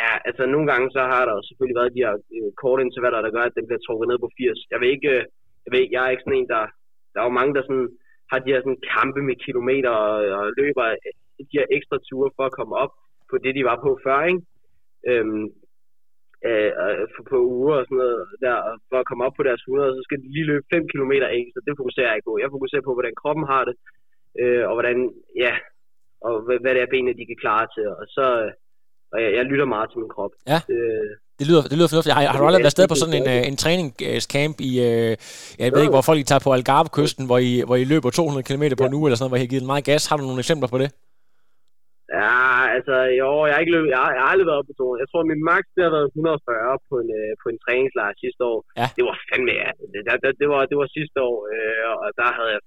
[0.00, 3.34] ja, altså nogle gange, så har der selvfølgelig været de her øh, korte intervaller, der
[3.36, 4.58] gør, at den bliver trukket ned på 80.
[4.72, 5.22] Jeg ved ikke, øh,
[5.64, 6.64] jeg, ved, jeg er ikke sådan en, der...
[7.12, 7.88] Der er jo mange, der sådan,
[8.30, 11.12] har de her sådan, kampe med kilometer og, og løber øh,
[11.50, 12.92] de her ekstra ture for at komme op
[13.30, 14.42] på det, de var på før, ikke?
[15.10, 15.46] Øhm,
[16.48, 16.70] øh,
[17.30, 18.56] på uger og sådan noget der,
[18.90, 21.60] for at komme op på deres 100, så skal de lige løbe 5 km ekstra.
[21.66, 22.42] Det fokuserer jeg ikke på.
[22.42, 23.76] Jeg fokuserer på, hvordan kroppen har det,
[24.40, 24.96] øh, og hvordan,
[25.44, 25.54] ja,
[26.26, 27.86] og hvad, hvad det er benene, de kan klare til.
[28.00, 28.26] Og så,
[29.12, 30.32] og jeg, jeg lytter meget til min krop.
[30.52, 30.58] Ja.
[30.74, 32.14] Øh, det lyder, det lyder fornuftigt.
[32.16, 35.10] Har, har du aldrig været afsted på sådan en, en træningscamp i, øh,
[35.58, 38.64] jeg ved ikke, hvor folk tager på Algarve-kysten, hvor I, hvor I løber 200 km
[38.80, 40.06] på en uge eller sådan noget, hvor I har givet meget gas.
[40.06, 40.88] Har du nogle eksempler på det?
[42.16, 42.36] Ja,
[42.76, 45.02] altså, jo, jeg har ikke løbet, jeg har, jeg har aldrig været oppe på 200.
[45.02, 48.42] Jeg tror, min max, det har været 140 på en, øh, på en træningslejr sidste
[48.52, 48.58] år.
[48.80, 48.86] Ja.
[48.96, 49.70] Det var fandme, ja.
[49.92, 52.62] Det, det, det, var, det var sidste år, øh, og der havde jeg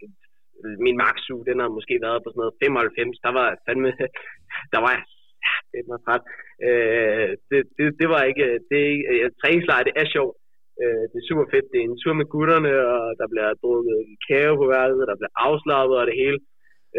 [0.85, 1.15] min max
[1.49, 3.25] den har måske været på sådan noget 95.
[3.25, 3.91] Der var jeg fandme,
[4.73, 5.03] der var jeg
[5.45, 6.23] ja, det var træt.
[6.67, 9.09] Øh, det, det, det, var ikke, det ikke,
[9.41, 10.35] træningslejr, det er sjovt.
[10.81, 11.67] Øh, det er super fedt.
[11.71, 15.33] Det er en tur med gutterne, og der bliver drukket kæve på værelset, der bliver
[15.47, 16.39] afslappet og det hele.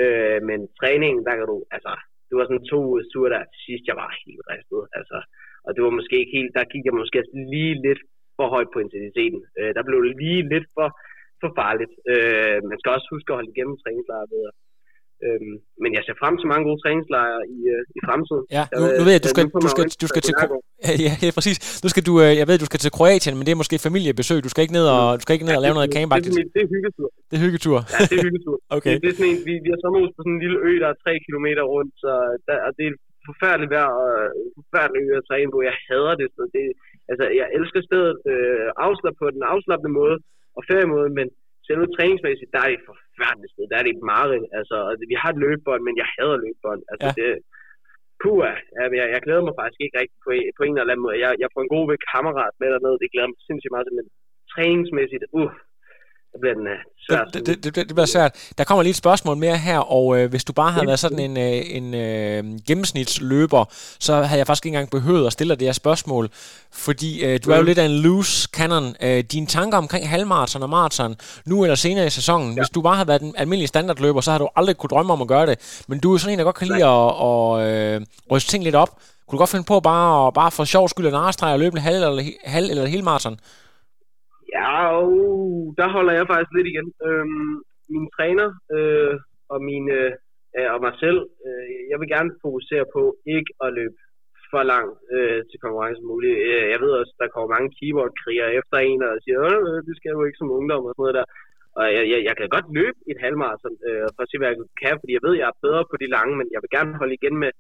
[0.03, 1.93] Øh, men træningen, der kan du, altså,
[2.29, 2.81] det var sådan to
[3.13, 4.83] ture der til sidst, jeg var helt ristet.
[4.99, 5.19] Altså,
[5.67, 7.19] og det var måske ikke helt, der gik jeg måske
[7.55, 8.01] lige lidt
[8.37, 9.41] for højt på intensiteten.
[9.59, 10.89] Øh, der blev det lige lidt for,
[11.41, 11.93] for farligt.
[12.13, 14.31] Øh, man skal også huske at holde igennem træningslejret.
[15.27, 18.45] Øhm, men jeg ser frem til mange gode træningslejre i, øh, i fremtiden.
[18.57, 20.35] Ja, nu, nu ved jeg, du skal, du skal, du skal til
[21.07, 21.57] ja, ja, præcis.
[21.85, 24.39] Nu skal du, øh, jeg ved, du skal til Kroatien, men det er måske familiebesøg.
[24.47, 26.35] Du skal ikke ned og, du skal ikke ned og lave noget campagtigt.
[26.39, 27.09] Det, det er hyggetur.
[27.29, 27.79] Det er hyggetur.
[27.95, 28.57] Ja, det er hyggetur.
[28.77, 28.95] okay.
[28.95, 30.89] Det, det er sådan en, vi, vi har sommerhus på sådan en lille ø, der
[30.93, 32.13] er tre kilometer rundt, så
[32.47, 32.95] der, og det er
[33.31, 34.11] forfærdeligt vejr og
[34.59, 35.59] forfærdeligt ø at træne på.
[35.69, 36.29] Jeg hader det.
[36.37, 36.65] Så det
[37.11, 40.17] altså, jeg elsker stedet øh, afslap på den afslappende måde
[40.59, 41.27] og feriemåde, men
[41.69, 43.65] selve træningsmæssigt, der er det et forfærdeligt sted.
[43.71, 44.47] Der er det et mareridt.
[44.59, 44.77] Altså,
[45.13, 46.83] vi har et løbebånd, men jeg hader løbebånd.
[46.91, 47.15] Altså, Ja.
[47.21, 47.29] det,
[48.23, 48.39] puh,
[48.79, 51.17] jeg, jeg, jeg, glæder mig faktisk ikke rigtig på, på en eller anden måde.
[51.25, 53.01] Jeg, jeg får en god ved kammerat med dernede.
[53.03, 54.09] Det glæder mig sindssygt meget men
[54.55, 55.53] træningsmæssigt, uh,
[56.39, 56.79] der bliver den uh,
[57.09, 57.35] svært.
[57.35, 58.33] Det, det, det, det bliver svært.
[58.59, 61.19] Der kommer lige et spørgsmål mere her, og øh, hvis du bare havde været sådan
[61.19, 63.65] en, øh, en øh, gennemsnitsløber,
[63.99, 66.29] så havde jeg faktisk ikke engang behøvet at stille dig det her spørgsmål,
[66.73, 68.95] fordi øh, du er jo lidt af en loose cannon.
[69.03, 71.17] Øh, dine tanker omkring halvmarathon og marathon,
[71.47, 72.61] nu eller senere i sæsonen, ja.
[72.61, 75.23] hvis du bare havde været en almindelig standardløber, så havde du aldrig kunne drømme om
[75.23, 75.85] at gøre det.
[75.89, 78.75] Men du er sådan en, der godt kan lide at, at øh, ryste ting lidt
[78.75, 78.89] op.
[79.29, 81.77] Kunne du godt finde på bare, at, bare for sjov skyld en arstreg og løbe
[81.77, 83.41] en halv eller, halv eller hele marathon?
[84.59, 86.89] Ja, uh, der holder jeg faktisk lidt igen.
[87.07, 87.55] Øhm,
[87.95, 89.15] min træner øh,
[89.53, 89.93] og, mine,
[90.57, 93.03] øh, og mig selv, øh, jeg vil gerne fokusere på
[93.37, 93.99] ikke at løbe
[94.51, 96.37] for langt øh, til konkurrence muligt.
[96.49, 100.13] Øh, jeg ved også, der kommer mange keyboard-kriger efter en og siger, øh, det skal
[100.15, 101.27] du ikke som ungdom og sådan noget der.
[101.79, 104.59] Og jeg, jeg, jeg kan godt løbe et halvmarathon øh, for at se, hvad jeg
[104.83, 107.15] kan, fordi jeg ved, jeg er bedre på de lange, men jeg vil gerne holde
[107.19, 107.51] igen med,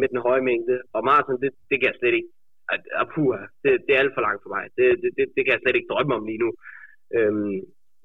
[0.00, 0.76] med den høje mængde.
[0.94, 2.30] Og maraton, det, det kan jeg slet ikke.
[2.72, 4.64] Ah, ah, puha, det, det er alt for langt for mig.
[4.78, 6.50] Det, det, det, det kan jeg slet ikke drømme om lige nu.
[7.16, 7.56] Øhm,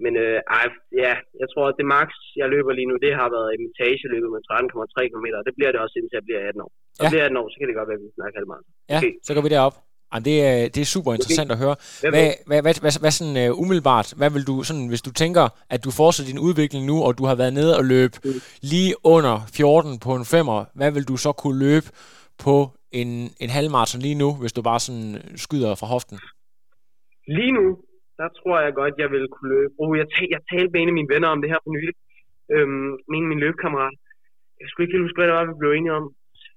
[0.03, 0.65] men øh, ej,
[1.03, 2.09] ja, jeg tror, at det max,
[2.41, 5.27] jeg løber lige nu, det har været imitageløbet med 13,3 km.
[5.47, 6.71] Det bliver det også, indtil jeg bliver 18 år.
[6.99, 7.09] Og Ja.
[7.11, 8.73] bliver 18 år, så kan det godt være, at vi snakker halvmarathon.
[8.91, 9.13] Ja, Okay.
[9.27, 9.75] så går vi derop.
[10.13, 11.75] Jamen, det, er, det er super interessant at høre.
[12.01, 12.11] Hvad,
[12.49, 15.79] hvad, hvad, hvad, hvad sådan uh, umiddelbart, hvad vil du sådan, hvis du tænker, at
[15.85, 18.31] du fortsætter din udvikling nu, og du har været nede og løbe Mm.
[18.73, 21.87] lige under 14 på en femmer, hvad vil du så kunne løbe
[22.45, 22.55] på
[22.99, 23.09] en,
[23.43, 25.09] en halvmarathon lige nu, hvis du bare sådan
[25.45, 26.17] skyder fra hoften?
[27.37, 27.65] Lige nu,
[28.19, 29.73] der tror jeg godt, jeg vil kunne løbe.
[29.81, 31.95] Oh, jeg, tal, jeg talte med en af mine venner om det her for nylig.
[32.53, 33.97] Øhm, min, min løbekammerat.
[34.61, 36.05] Jeg skulle ikke helt huske, hvad det var, vi blev enige om.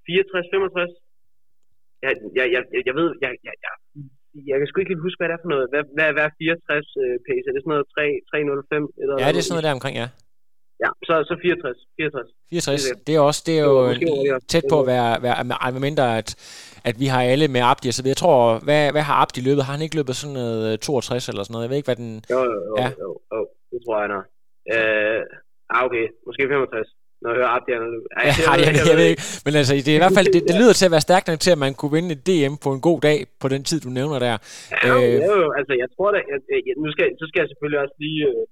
[0.07, 0.91] 64, 65?
[2.03, 3.73] Jeg, jeg, jeg, jeg, jeg ved, jeg, jeg, jeg,
[4.49, 5.65] jeg kan sgu ikke helt huske, hvad det er for noget.
[5.71, 7.45] Hvad, hvad, hvad er 64 øh, pace?
[7.49, 8.87] Er det sådan noget 3, 305?
[9.01, 10.07] Eller Ja, det er sådan noget der omkring, ja.
[10.83, 11.77] Ja, så, så 64.
[11.99, 12.29] 64.
[12.49, 16.17] 64, Det er også, det er jo det tæt på at være, være med mindre,
[16.17, 16.29] at,
[16.89, 19.63] at vi har alle med Abdi, så jeg tror, hvad, hvad har Abdi løbet?
[19.65, 21.63] Har han ikke løbet sådan noget øh, 62 eller sådan noget?
[21.65, 22.11] Jeg ved ikke, hvad den...
[22.33, 22.87] Jo, jo, jo, Ja.
[23.03, 23.39] jo, jo,
[23.71, 24.23] det tror jeg, har.
[24.73, 25.21] Øh,
[25.75, 26.05] ah, okay.
[26.27, 26.87] Måske 65.
[27.21, 27.83] Når jeg hører Abdi, han.
[27.83, 29.23] Ej, Ja, jeg, jeg, jeg ved ikke.
[29.45, 31.39] Men altså, det er i hvert fald, det, det lyder til at være stærkt nok
[31.45, 33.91] til, at man kunne vinde et DM på en god dag på den tid, du
[33.99, 34.35] nævner der.
[34.73, 35.03] Ja, Øh.
[35.03, 37.79] øh, jo, jo, altså jeg tror da, jeg, jeg, nu skal, så skal jeg selvfølgelig
[37.85, 38.43] også lige øh,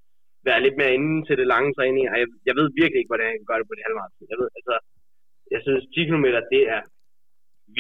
[0.47, 2.01] være lidt mere inde til det lange træning.
[2.05, 4.31] Jeg, jeg ved virkelig ikke, hvordan jeg kan gøre det på det halvmarathon.
[4.33, 4.75] Jeg ved, altså,
[5.53, 6.81] jeg synes 10 km, det er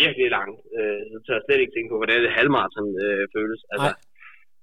[0.01, 0.57] virkelig langt.
[0.77, 3.61] Øh, så tør jeg slet ikke tænke på, hvordan det halvmarathon øh, føles.
[3.73, 3.89] Altså,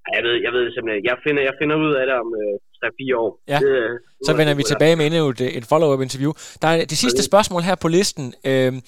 [0.06, 2.54] ej, jeg ved, jeg ved simpelthen, jeg finder, jeg finder ud af det om øh,
[2.84, 3.30] 3-4 år.
[3.52, 3.58] Ja.
[3.64, 3.90] Det, øh,
[4.28, 6.32] Så vender vi tilbage med endnu et, et follow-up interview.
[6.62, 8.24] Der er det sidste spørgsmål her på listen.
[8.50, 8.78] Øhm,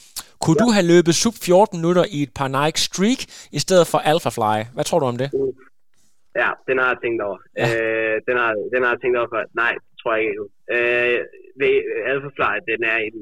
[0.42, 3.20] kunne du have løbet sub 14 minutter i et par Nike Streak
[3.58, 4.58] i stedet for Alphafly?
[4.74, 5.28] Hvad tror du om det?
[6.40, 7.38] Ja, den har jeg tænkt over.
[7.60, 7.66] Ja.
[7.76, 9.44] Øh, den, har, den har jeg tænkt over før.
[9.62, 10.36] Nej, det tror jeg ikke.
[10.76, 11.18] Øh,
[12.10, 13.18] Alphafly, den er en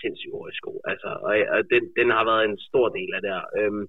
[0.00, 0.72] sindssygt hurtig sko.
[0.90, 3.46] Altså, og, og den, den har været en stor del af det her.
[3.60, 3.84] Øhm,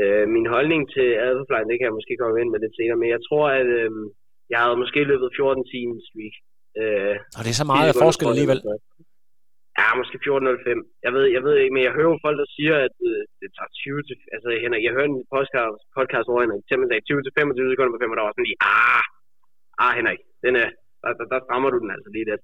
[0.00, 3.10] øh, min holdning til Alphafly, det kan jeg måske komme ind med lidt senere, men
[3.16, 4.06] jeg tror, at øhm,
[4.52, 6.36] jeg havde måske løbet 14 timer streak.
[6.80, 8.60] Øh, Og det er så meget forskel alligevel.
[9.78, 11.04] Ja, måske 14.05.
[11.06, 13.48] Jeg ved, jeg ved ikke, men jeg hører jo folk, der siger, at øh, det
[13.56, 14.16] tager 20 til...
[14.34, 17.92] Altså, Henrik, jeg hørte en podcast, podcast over Henrik Temmen sagde 20 til 25 sekunder
[17.92, 19.04] på 5, og der var sådan lige, ah,
[19.84, 20.68] ah Henrik, den er,
[21.02, 22.42] der, der, der strammer du den altså lige lidt.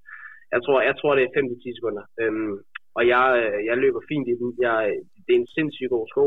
[0.55, 2.05] Jeg tror, jeg tror det er 5 til 10 sekunder.
[2.21, 2.55] Øhm,
[2.99, 4.49] og jeg, øh, jeg løber fint i den.
[4.67, 4.79] Jeg,
[5.25, 6.27] det er en sindssygt god sko.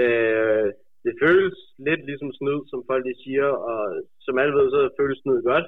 [0.00, 0.68] Øh,
[1.06, 1.56] det føles
[1.88, 3.80] lidt ligesom snyd, som folk de siger, og
[4.24, 5.66] som alle ved, så føles snyd godt.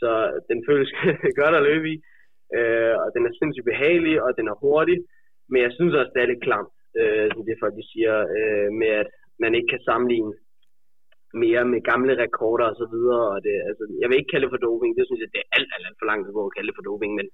[0.00, 0.10] Så
[0.50, 0.90] den føles
[1.42, 1.96] godt at løbe i.
[2.56, 4.98] Øh, og den er sindssygt behagelig, og den er hurtig.
[5.50, 8.68] Men jeg synes også, det er lidt klamt, øh, som det folk de siger, øh,
[8.80, 9.08] med at
[9.42, 10.32] man ikke kan sammenligne
[11.44, 13.24] mere med gamle rekorder og så videre.
[13.34, 14.92] Og det, altså, jeg vil ikke kalde det for doping.
[14.98, 17.12] Det synes jeg, det er alt, alt, alt for langt at kalde det for doping.
[17.18, 17.26] Men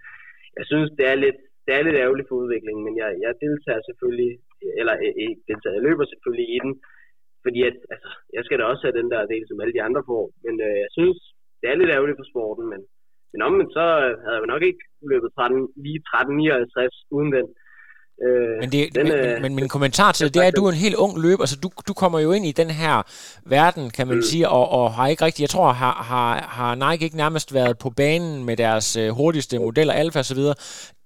[0.59, 2.83] jeg synes, det er lidt, det er lidt ærgerligt for udviklingen.
[2.87, 4.33] Men jeg, jeg deltager selvfølgelig,
[4.81, 4.95] eller
[5.25, 6.73] ikke deltager, jeg løber selvfølgelig i den.
[7.45, 10.03] Fordi at, altså, jeg skal da også have den der del, som alle de andre
[10.11, 10.25] får.
[10.45, 11.19] Men øh, jeg synes,
[11.61, 12.65] det er lidt ærgerligt for sporten.
[12.73, 12.81] Men,
[13.37, 13.85] men omvendt så
[14.25, 14.83] havde jeg nok ikke
[15.13, 17.47] løbet 13, lige 13.59 uden den.
[18.25, 20.65] Øh, men, det, den, men, øh, men min kommentar til det, det er, at du
[20.65, 23.03] er en helt ung løber, altså du, du kommer jo ind i den her
[23.47, 24.23] verden, kan man mm.
[24.23, 27.79] sige, og, og har ikke rigtig, jeg tror, har, har, har Nike ikke nærmest været
[27.79, 30.55] på banen med deres øh, hurtigste modeller, alfa og så videre,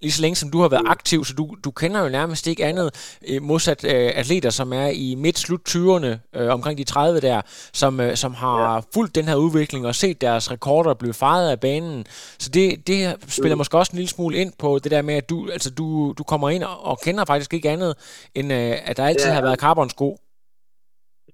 [0.01, 2.65] lige så længe som du har været aktiv, så du, du kender jo nærmest ikke
[2.65, 7.41] andet øh, modsat øh, atleter, som er i midt-slut 20'erne, øh, omkring de 30 der,
[7.73, 8.81] som, øh, som har ja.
[8.93, 12.05] fulgt den her udvikling og set deres rekorder blive fejret af banen.
[12.39, 13.57] Så det, det spiller mm.
[13.57, 16.23] måske også en lille smule ind på det der med, at du, altså du, du
[16.23, 17.95] kommer ind og kender faktisk ikke andet,
[18.35, 19.33] end øh, at der altid ja.
[19.33, 20.17] har været carbonsko.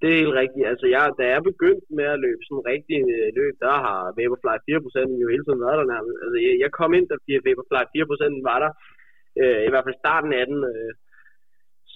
[0.01, 0.65] Det er helt rigtigt.
[0.71, 4.57] Altså, jeg, da jeg begyndte med at løbe sådan rigtig øh, løb, der har Vaporfly
[4.67, 6.17] 4% jo hele tiden været der nærmest.
[6.23, 7.15] Altså, jeg, jeg kom ind, da
[7.47, 8.71] Vaporfly 4% var der.
[9.41, 10.59] Øh, I hvert fald starten af den.
[10.71, 10.91] Øh,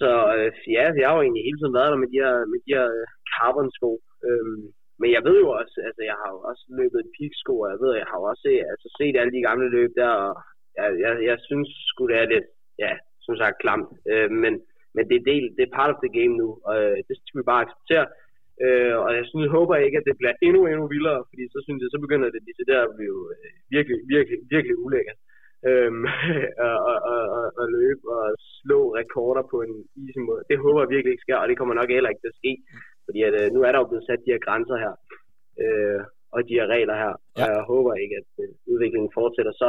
[0.00, 2.58] så øh, ja, jeg har jo egentlig hele tiden været der med de her, med
[2.64, 3.90] de her øh, carbon-sko.
[4.26, 4.46] Øh,
[5.00, 7.80] men jeg ved jo også, altså jeg har jo også løbet et peak-sko, og jeg
[7.82, 10.32] ved, jeg har jo også set, altså, set alle de gamle løb der, og
[10.78, 12.48] jeg, jeg, jeg synes sgu det er lidt,
[12.84, 12.92] ja,
[13.26, 13.88] som sagt, klamt.
[14.12, 14.54] Øh, men,
[14.94, 17.38] men det er, del, det er part of the game nu, og øh, det skal
[17.40, 18.06] vi bare acceptere.
[18.64, 21.80] Øh, og jeg synes, håber ikke, at det bliver endnu, endnu vildere, fordi så synes
[21.82, 25.18] jeg, så begynder det det der at blive øh, virkelig, virkelig, virkelig ulækkert.
[25.68, 26.04] Øhm,
[26.66, 28.24] og, og, og, og løbe og
[28.58, 30.42] slå rekorder på en easy måde.
[30.50, 32.52] Det håber jeg virkelig ikke sker, og det kommer nok heller ikke til at ske.
[33.06, 34.92] Fordi at, øh, nu er der jo blevet sat de her grænser her,
[35.62, 36.00] øh,
[36.34, 37.12] og de her regler her.
[37.38, 37.42] Ja.
[37.42, 38.28] Og jeg håber ikke, at
[38.72, 39.68] udviklingen fortsætter så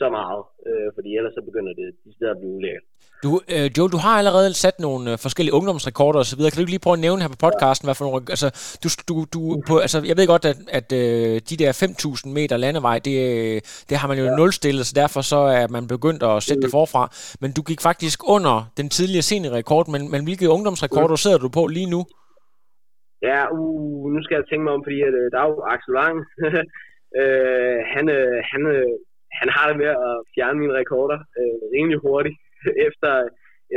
[0.00, 2.86] så meget, øh, fordi ellers så begynder det de steder at blive ulækkert.
[3.24, 6.50] Du, øh, Joe, du har allerede sat nogle øh, forskellige ungdomsrekorder og så videre.
[6.50, 7.88] Kan du ikke lige prøve at nævne her på podcasten, ja.
[7.88, 8.48] hvad for nogle, altså,
[8.82, 12.56] du, du, du, på, altså, jeg ved godt, at, at øh, de der 5.000 meter
[12.64, 13.16] landevej, det,
[13.88, 14.36] det har man jo ja.
[14.40, 16.64] nulstillet, så derfor så er man begyndt at sætte mm.
[16.64, 17.02] det forfra.
[17.42, 21.24] Men du gik faktisk under den tidligere seniorrekord, men, men hvilke ungdomsrekorder mm.
[21.24, 22.00] sidder du på lige nu?
[23.28, 25.94] Ja, uh, nu skal jeg tænke mig om, fordi at, øh, der er jo Axel
[26.00, 26.16] Lang.
[27.20, 28.94] øh, han, øh, han, øh,
[29.38, 32.38] han har det med at fjerne mine rekorder øh, rimelig hurtigt
[32.88, 33.12] efter,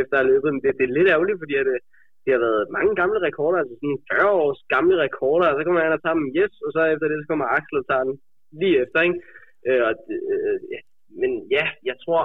[0.02, 0.50] efter at løbet.
[0.64, 1.80] Det, det er lidt ærgerligt, fordi at, øh,
[2.24, 5.82] det har været mange gamle rekorder, altså sådan 40 års gamle rekorder, og så kommer
[5.86, 8.16] han og tager dem, yes, og så efter det, så kommer Axel og tager den
[8.62, 9.20] lige efter, ikke?
[9.68, 9.94] Øh, og,
[10.34, 10.80] øh, ja.
[11.22, 12.22] Men ja, jeg tror,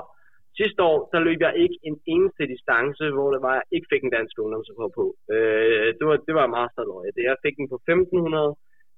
[0.60, 4.02] sidste år, der løb jeg ikke en eneste distance, hvor det var, jeg ikke fik
[4.04, 5.04] en dansk ungdomsrekord på.
[5.34, 7.10] Øh, det, var, det var masterløje.
[7.30, 8.54] Jeg fik den på 1500,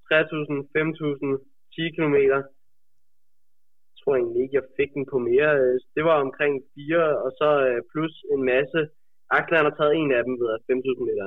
[0.09, 1.31] 3000, 5000,
[1.75, 2.17] 10 km,
[4.11, 5.51] tror egentlig ikke, jeg fik den på mere.
[5.95, 8.79] Det var omkring fire, og så øh, plus en masse.
[9.37, 11.25] Axel har taget en af dem ved 5.000 meter.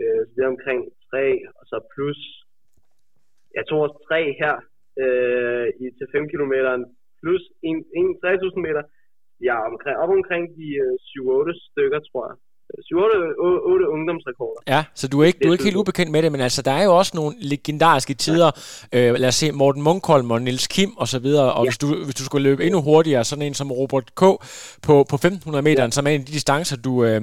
[0.00, 0.80] Øh, så det er omkring
[1.10, 1.26] tre,
[1.58, 2.20] og så plus,
[3.58, 4.54] jeg tror også tre her
[5.02, 6.54] øh, i, til 5 km,
[7.20, 8.82] plus en, en 3.000 meter.
[9.48, 12.36] Ja, omkring, op omkring de øh, 7-8 stykker, tror jeg.
[12.70, 14.60] 7-8 ungdomsrekorder.
[14.66, 16.70] Ja, så du er, ikke, du er ikke helt ubekendt med det, men altså, der
[16.70, 18.50] er jo også nogle legendariske tider.
[18.92, 19.08] Ja.
[19.08, 21.70] Øh, lad os se, Morten Munkholm og Niels Kim og så videre, og ja.
[21.70, 24.20] hvis, du, hvis du skulle løbe endnu hurtigere, sådan en som Robert K.
[24.20, 24.38] på,
[24.82, 25.90] på 1500 meter, ja.
[25.90, 27.22] som er en af de distancer, du, øh,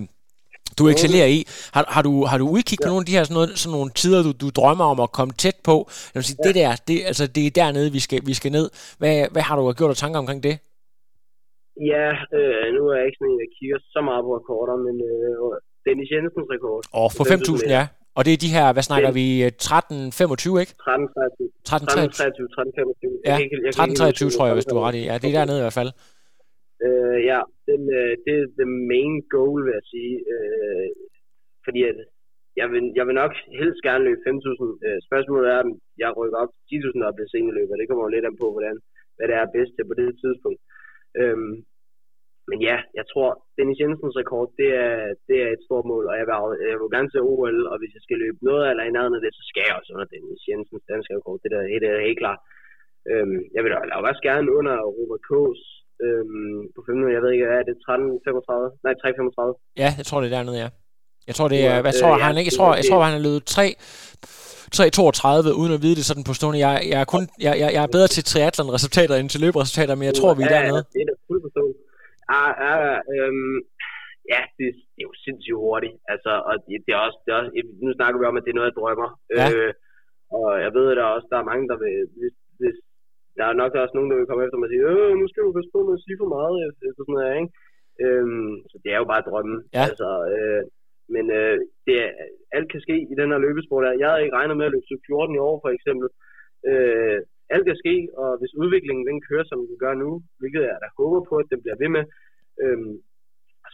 [0.77, 1.47] du excellerer i.
[1.73, 2.89] Har, har, du, har du udkig på ja.
[2.89, 5.33] nogle af de her sådan, noget, sådan nogle tider, du, du drømmer om at komme
[5.33, 5.89] tæt på?
[6.13, 6.47] Jeg vil sige, ja.
[6.47, 8.69] det der, det, altså, det er dernede, vi skal, vi skal ned.
[8.97, 10.59] Hvad, hvad har du gjort af tanker omkring det?
[11.91, 12.07] Ja,
[12.37, 15.33] øh, nu er jeg ikke sådan en, der kigger så meget på rekorder, men øh,
[15.85, 16.81] Dennis Jensens rekord.
[17.01, 17.83] Og for 5.000, ja.
[18.17, 20.73] Og det er de her, hvad snakker vi, 13.25, ikke?
[20.87, 21.51] 13.23.
[21.69, 23.29] 13.23, 13.25.
[23.29, 23.35] Ja,
[23.77, 25.03] 13.23 tror jeg, hvis du er ret i.
[25.09, 25.91] Ja, det er dernede i hvert fald.
[26.85, 30.15] Øh, ja, den, øh, det er the main goal, vil jeg sige.
[30.33, 30.87] Øh,
[31.65, 31.97] fordi at
[32.59, 34.87] jeg vil, jeg vil nok helst gerne løbe 5.000.
[34.87, 35.71] Øh, spørgsmålet er, om
[36.03, 37.79] jeg rykker op til 10.000 og bliver seneløber.
[37.79, 38.75] Det kommer jo lidt an på, hvordan,
[39.15, 40.61] hvad det er bedst til på det tidspunkt.
[41.21, 41.53] Øhm,
[42.49, 44.95] men ja, jeg tror, Dennis Jensens rekord, det er,
[45.27, 46.35] det er et stort mål, og jeg vil,
[46.71, 49.21] jeg vil gerne til OL, og hvis jeg skal løbe noget eller en anden af
[49.23, 51.37] det, så skal jeg også under Dennis Jensens danske rekord.
[51.43, 52.41] Det, der, det er helt klart.
[53.11, 53.77] Øhm, jeg vil da
[54.09, 55.61] også gerne under Robert K's
[56.05, 57.17] øhm, på 5 minutter.
[57.17, 58.85] Jeg ved ikke, er det 13.35?
[58.85, 59.81] Nej, 3.35.
[59.83, 60.69] Ja, jeg tror, det er dernede, ja.
[61.29, 62.49] Jeg tror, det er, hvad tror øh, han ikke?
[62.51, 63.65] Jeg tror, jeg tror, han har løbet 3,
[64.75, 66.59] 3.32, uden at vide det sådan på stående.
[66.67, 70.05] Jeg, jeg, er kun, jeg, jeg, jeg er bedre til triathlon-resultater end til løberesultater, men
[70.09, 70.83] jeg tror, vi er dernede.
[70.87, 71.75] Ja, det er da fuldt forstående.
[72.37, 73.57] Ah, ah, øhm,
[74.33, 75.95] ja, det, det er jo sindssygt hurtigt.
[76.13, 77.51] Altså, og det, det, er også, det er også,
[77.85, 79.09] nu snakker vi om, at det er noget, jeg drømmer.
[79.39, 79.47] Ja.
[79.51, 79.73] Øh,
[80.37, 82.77] og jeg ved, at der er også der er mange, der vil, hvis, hvis,
[83.37, 85.43] der er nok også nogen, der vil komme efter mig og sige, øh, nu skal
[85.43, 87.51] du passe på med at sige for meget, efter sådan noget, ikke?
[88.03, 89.59] Øhm, så det er jo bare drømmen.
[89.77, 89.83] Ja.
[89.87, 90.63] Altså, øh,
[91.13, 92.09] men øh, det er,
[92.57, 93.99] alt kan ske i den her løbesport.
[94.01, 96.07] Jeg havde ikke regnet med at løbe 14 i år, for eksempel.
[96.69, 97.19] Øh,
[97.53, 100.87] alt kan ske, og hvis udviklingen den kører, som den gør nu, hvilket jeg da
[100.99, 102.03] håber på, at den bliver ved med,
[102.63, 102.79] øh,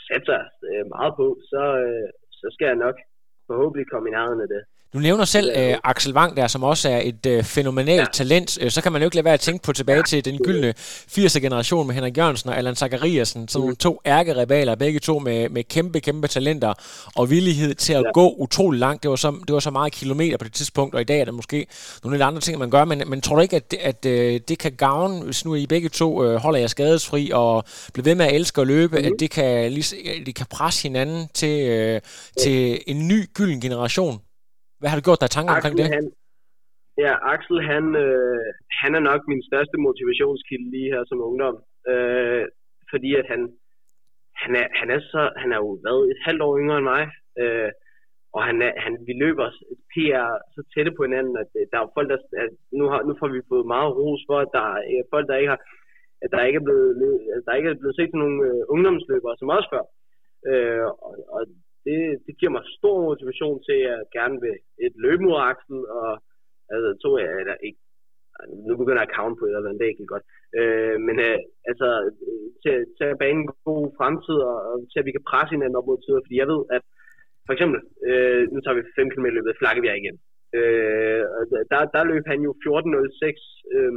[0.07, 2.09] sætter øh, meget på, så, øh,
[2.39, 2.97] så skal jeg nok
[3.47, 4.63] forhåbentlig komme i nærheden af det.
[4.93, 8.05] Du nævner selv øh, Axel Wang der, som også er et øh, fænomenalt ja.
[8.13, 8.57] talent.
[8.61, 10.73] Øh, så kan man jo ikke lade være at tænke på tilbage til den gyldne
[11.17, 13.47] 80'er generation med Henrik Jørgensen og Allan Zachariasen.
[13.47, 13.75] Sådan mm.
[13.75, 16.73] to ærkerivaler, begge to med, med kæmpe, kæmpe talenter
[17.15, 18.11] og villighed til at ja.
[18.11, 19.03] gå utrolig langt.
[19.03, 21.25] Det var, så, det var så meget kilometer på det tidspunkt, og i dag er
[21.25, 21.67] der måske
[22.03, 22.85] nogle lidt andre ting, man gør.
[22.85, 25.65] Men, men tror du ikke, at, det, at øh, det kan gavne, hvis nu I
[25.65, 27.63] begge to øh, holder jer skadesfri og
[27.93, 29.05] bliver ved med at elske at løbe, mm.
[29.05, 32.01] at det kan, lige, det kan presse hinanden til, øh,
[32.41, 34.19] til en ny gylden generation?
[34.79, 35.87] Hvad har du gjort dig tanker Axel, omkring det?
[35.97, 36.05] Han,
[37.03, 38.47] ja, Axel, han, øh,
[38.81, 41.57] han er nok min største motivationskilde lige her som ungdom.
[41.91, 42.43] Øh,
[42.91, 43.41] fordi at han,
[44.41, 47.03] han er, han er så, han er jo været et halvt år yngre end mig.
[47.41, 47.71] Øh,
[48.35, 49.47] og han er, han, vi løber
[49.93, 53.13] PR så tætte på hinanden, at øh, der er folk, der, at nu, har, nu
[53.19, 54.67] får vi fået meget ros for, at der
[54.97, 55.61] er folk, der ikke har,
[56.23, 56.89] at der ikke er blevet,
[57.35, 59.83] at der ikke er blevet set til nogle øh, ungdomsløbere, som også før.
[60.49, 61.41] Øh, og, og
[61.87, 65.35] det, det giver mig stor motivation til, at jeg gerne vil et løb mod
[65.99, 66.11] og
[66.73, 67.81] altså, to jeg, eller ikke,
[68.67, 70.25] nu begynder jeg at count på et eller andet, det er ikke godt.
[70.59, 71.87] Øh, men øh, altså,
[72.63, 75.79] til, til at bane en god fremtid, og, og til at vi kan presse hinanden
[75.79, 76.83] op mod tider, fordi jeg ved, at
[77.45, 77.79] for eksempel,
[78.09, 80.17] øh, nu tager vi 5 km løbet flakker vi igen.
[80.57, 81.23] Øh,
[81.71, 83.93] der, der løb han jo 14.06, øh,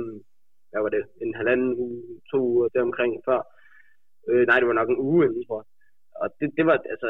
[0.71, 3.41] hvad var det, en halvanden uge, to uger deromkring før.
[4.29, 5.69] Øh, nej, det var nok en uge inden, tror jeg.
[6.23, 7.09] Og det, det var, altså,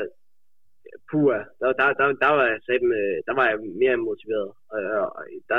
[1.10, 4.50] puha, der, der, der, der, var jeg sagde, øh, der var jeg mere motiveret.
[4.72, 4.80] Og,
[5.18, 5.58] og der,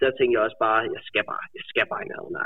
[0.00, 2.40] der tænkte jeg også bare, jeg skal bare, jeg skal bare ikke have en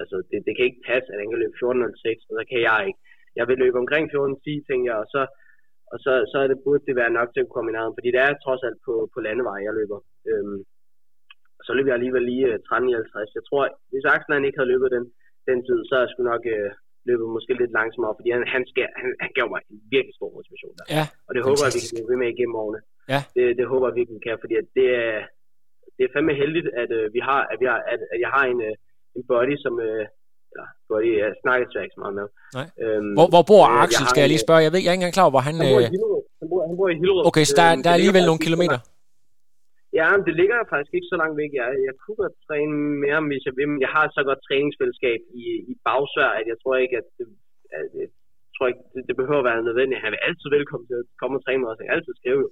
[0.00, 2.80] Altså, det, det kan ikke passe, at han kan løbe 14.06, og så kan jeg
[2.88, 3.00] ikke.
[3.38, 5.22] Jeg vil løbe omkring 14.10, tænker jeg, og så,
[5.92, 8.08] og så, så er det, burde det være nok til at komme i nærheden, fordi
[8.14, 9.98] det er trods alt på, på landevej, jeg løber.
[10.30, 10.58] Øhm,
[11.66, 13.38] så løber jeg alligevel lige øh, 13.50.
[13.38, 15.04] Jeg tror, hvis Axel ikke havde løbet den,
[15.48, 16.70] den tid, så er jeg sgu nok øh,
[17.08, 20.30] løbet måske lidt langsommere, fordi han, han, skal, han, han gav mig en virkelig stor
[20.36, 20.86] motivation der.
[20.98, 22.80] Ja, og det håber jeg, vi kan blive ved med igennem årene.
[23.12, 23.20] Ja.
[23.36, 25.16] Det, det håber jeg virkelig, kan, fordi at det, er,
[25.96, 28.44] det er fandme heldigt, at, uh, vi har, at, vi har, at, at jeg har
[28.52, 28.74] en, uh,
[29.16, 29.74] en body, som...
[29.90, 30.04] Uh,
[30.58, 32.26] ja, body, jeg snakker ikke så meget med.
[32.58, 32.68] Nej.
[32.82, 34.62] Øhm, hvor, hvor bor Axel, jeg skal jeg lige spørge?
[34.66, 35.54] Jeg ved, jeg er ikke engang klar over, hvor han...
[35.60, 36.22] Han bor i Hillerød.
[36.40, 37.22] Han bor, han bor i Hillerød.
[37.30, 38.78] Okay, så der, der er alligevel nogle kilometer.
[39.98, 41.52] Ja, men det ligger faktisk ikke så langt væk.
[41.60, 42.74] Jeg, jeg kunne godt træne
[43.04, 46.58] mere, hvis jeg vil, men jeg har så godt træningsfællesskab i, i bagsvær, at jeg
[46.62, 47.26] tror ikke, at det,
[48.02, 48.08] jeg
[48.56, 50.04] tror ikke, det, det behøver at være nødvendigt.
[50.06, 51.78] Han er altid velkommen til at komme og træne med os.
[51.80, 52.50] Han kan altid skrive jo.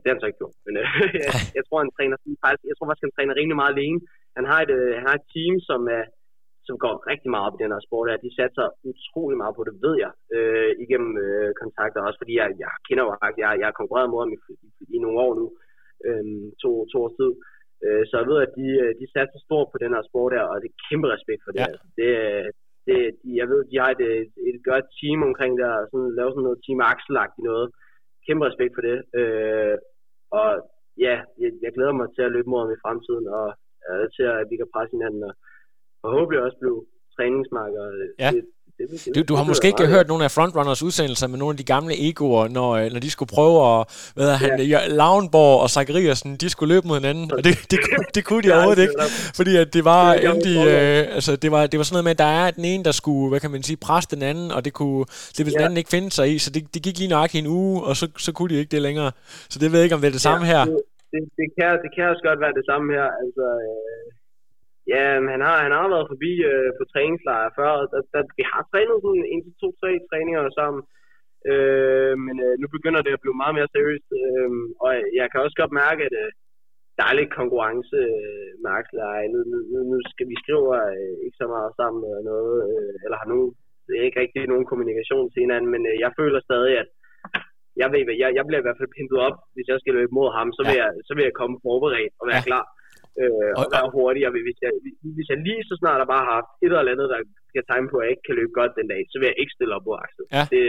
[0.00, 0.58] Det har han så ikke gjort.
[0.66, 0.86] Men øh,
[1.24, 4.00] jeg, jeg, tror, han træner faktisk, jeg tror faktisk, han træner rimelig meget alene.
[4.38, 6.04] Han har et, øh, han har et team, som er,
[6.66, 8.24] som går rigtig meget op i den her sport her.
[8.26, 12.48] De satser utrolig meget på det, ved jeg, øh, igennem øh, kontakter også, fordi jeg,
[12.62, 13.10] jeg kender jo
[13.42, 15.63] jeg, jeg har konkurreret mod ham i, i, i nogle år nu, øh,
[16.62, 17.32] to, to års tid.
[17.84, 20.44] Øh, så jeg ved, at de, øh, de satser stort på den her sport her,
[20.52, 21.60] og det er kæmpe respekt for det.
[21.60, 21.66] Ja.
[21.70, 21.86] Altså.
[21.98, 22.10] Det,
[22.86, 22.98] det,
[23.40, 24.02] jeg ved, de har et,
[24.50, 26.80] et godt team omkring det, og sådan, lave sådan noget team
[27.38, 27.68] i noget.
[28.26, 28.98] Kæmpe respekt for det.
[29.20, 29.76] Øh,
[30.40, 30.50] og
[31.06, 33.48] ja, jeg, jeg, glæder mig til at løbe mod ham i fremtiden, og
[33.88, 35.34] øh, til at vi kan presse hinanden, og
[36.02, 36.80] forhåbentlig også blive
[37.16, 37.82] træningsmarker.
[38.22, 38.30] Ja.
[38.34, 38.42] Det,
[39.14, 42.08] du, du har måske ikke hørt nogle af Frontrunners udsendelser med nogle af de gamle
[42.08, 44.36] egoer, når, øh, når de skulle prøve at, hvad ja.
[44.36, 47.78] han, Lavnborg og Zachariasen, de skulle løbe mod hinanden, og det, det,
[48.14, 48.94] det, kunne de overhovedet ikke,
[49.34, 52.10] fordi at det var endte i, øh, altså det var, det var sådan noget med,
[52.10, 54.64] at der er den ene, der skulle, hvad kan man sige, presse den anden, og
[54.64, 55.04] det kunne,
[55.36, 55.58] det ville ja.
[55.58, 57.96] den anden ikke finde sig i, så det, det gik lige nok en uge, og
[57.96, 59.10] så, så kunne de ikke det længere.
[59.52, 60.64] Så det ved jeg ikke, om det er det samme ja, her.
[60.64, 60.80] Det,
[61.12, 63.44] det, det, kan, det kan også godt være det samme her, altså...
[63.68, 64.23] Øh
[64.92, 65.04] Ja,
[65.34, 67.70] han har, han har været forbi øh, på træningslejr før.
[67.92, 70.82] Der, der, vi har trænet sådan en til to, tre træninger sammen.
[71.50, 74.08] Øh, men øh, nu begynder det at blive meget mere seriøst.
[74.20, 74.50] Øh,
[74.84, 76.30] og jeg kan også godt mærke, at øh,
[76.98, 79.00] der er lidt konkurrence øh, med Axel
[79.32, 79.38] nu,
[79.72, 83.28] nu, nu skal vi skriver øh, ikke så meget sammen eller noget, øh, eller har
[83.34, 83.38] nu
[84.06, 86.88] ikke rigtig nogen kommunikation til hinanden, men øh, jeg føler stadig, at
[87.82, 90.28] jeg, ved, jeg, jeg bliver i hvert fald pintet op, hvis jeg skal løbe mod
[90.38, 90.82] ham, så vil, ja.
[90.82, 92.48] jeg, så vil jeg komme forberedt og være ja.
[92.50, 92.64] klar.
[93.22, 94.22] Øh, og, og være hurtig.
[94.28, 94.72] Og hvis jeg,
[95.16, 97.96] hvis jeg lige så snart har bare haft et eller andet, der skal tegne på,
[97.98, 99.94] at jeg ikke kan løbe godt den dag, så vil jeg ikke stille op på
[100.04, 100.24] Axel.
[100.36, 100.44] Ja.
[100.54, 100.64] Det,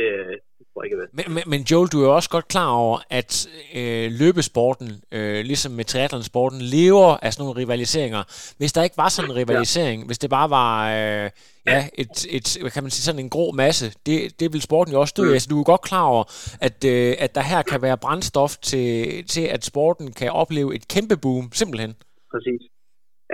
[0.57, 2.69] det tror jeg ikke, jeg Men, men, men Joel, du er jo også godt klar
[2.85, 3.31] over, at
[3.79, 8.21] øh, løbesporten, øh, ligesom med triathlonsporten, lever af sådan nogle rivaliseringer.
[8.59, 10.05] Hvis der ikke var sådan en rivalisering, ja.
[10.07, 11.29] hvis det bare var øh,
[11.71, 14.93] ja, et, et, hvad kan man sige, sådan en grå masse, det, det vil sporten
[14.93, 15.41] jo også dø af.
[15.41, 16.23] Så du er godt klar over,
[16.67, 18.89] at, øh, at der her kan være brændstof til,
[19.27, 21.95] til, at sporten kan opleve et kæmpe boom, simpelthen.
[22.31, 22.61] Præcis.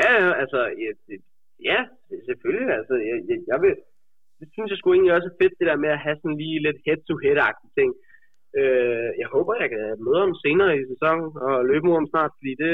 [0.02, 0.90] Ja, altså, ja,
[1.70, 1.80] ja
[2.28, 2.70] selvfølgelig.
[2.80, 3.76] Altså, jeg, jeg, jeg vil,
[4.40, 6.64] det synes jeg sgu egentlig også er fedt, det der med at have sådan lige
[6.68, 7.92] lidt head-to-head-agtige ting.
[8.60, 12.32] Øh, jeg håber, jeg kan møde ham senere i sæsonen og løbe mod ham snart,
[12.40, 12.72] fordi det,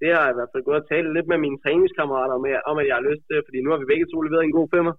[0.00, 2.76] det har jeg i hvert fald gået og tale lidt med mine træningskammerater med, om,
[2.80, 4.94] at jeg har lyst til, fordi nu har vi begge to leveret en god femmer.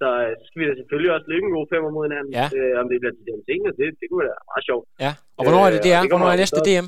[0.00, 2.32] Så, øh, så skal vi da selvfølgelig også løbe en god femmer mod hinanden.
[2.40, 2.46] Ja.
[2.56, 4.84] Øh, om det bliver til den ting, det, det kunne være meget sjovt.
[5.04, 5.12] Ja.
[5.38, 6.00] Og hvornår er det, det Øh, er?
[6.04, 6.86] det kommer Hvornår er næste så- DM?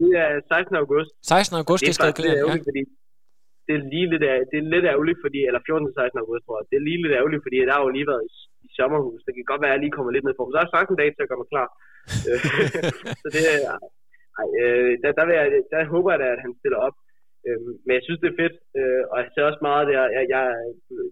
[0.00, 0.76] Det er 16.
[0.82, 1.10] august.
[1.22, 1.60] 16.
[1.62, 2.60] august, det er faktisk lidt kalenderen.
[2.62, 2.68] Ja.
[2.68, 2.82] fordi
[3.66, 5.86] det er lige lidt, det er lidt ærgerligt, fordi, eller 14.
[5.88, 6.22] til 16.
[6.24, 6.66] august, tror jeg.
[6.70, 8.30] Det er lige lidt ærgerligt, fordi der har jo lige været i,
[8.66, 9.20] i sommerhus.
[9.26, 10.42] Det kan godt være, at jeg lige kommer lidt ned på.
[10.44, 11.68] Men så er der 16 dage til at gøre mig klar.
[13.22, 13.58] Så det er,
[14.40, 16.96] ej, øh, der, der, vil jeg, der håber jeg da, at han stiller op.
[17.46, 20.24] Øh, men jeg synes, det er fedt, øh, og jeg ser også meget der, jeg,
[20.34, 20.44] jeg,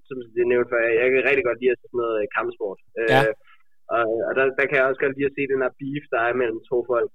[0.07, 2.27] som det nævnte før, jeg, jeg kan rigtig godt lide at se sådan noget øh,
[2.37, 2.81] kampsport.
[3.01, 3.21] Øh, Ja.
[3.97, 6.21] Og, og der, der kan jeg også godt lide at se den her beef, der
[6.29, 7.11] er mellem to folk.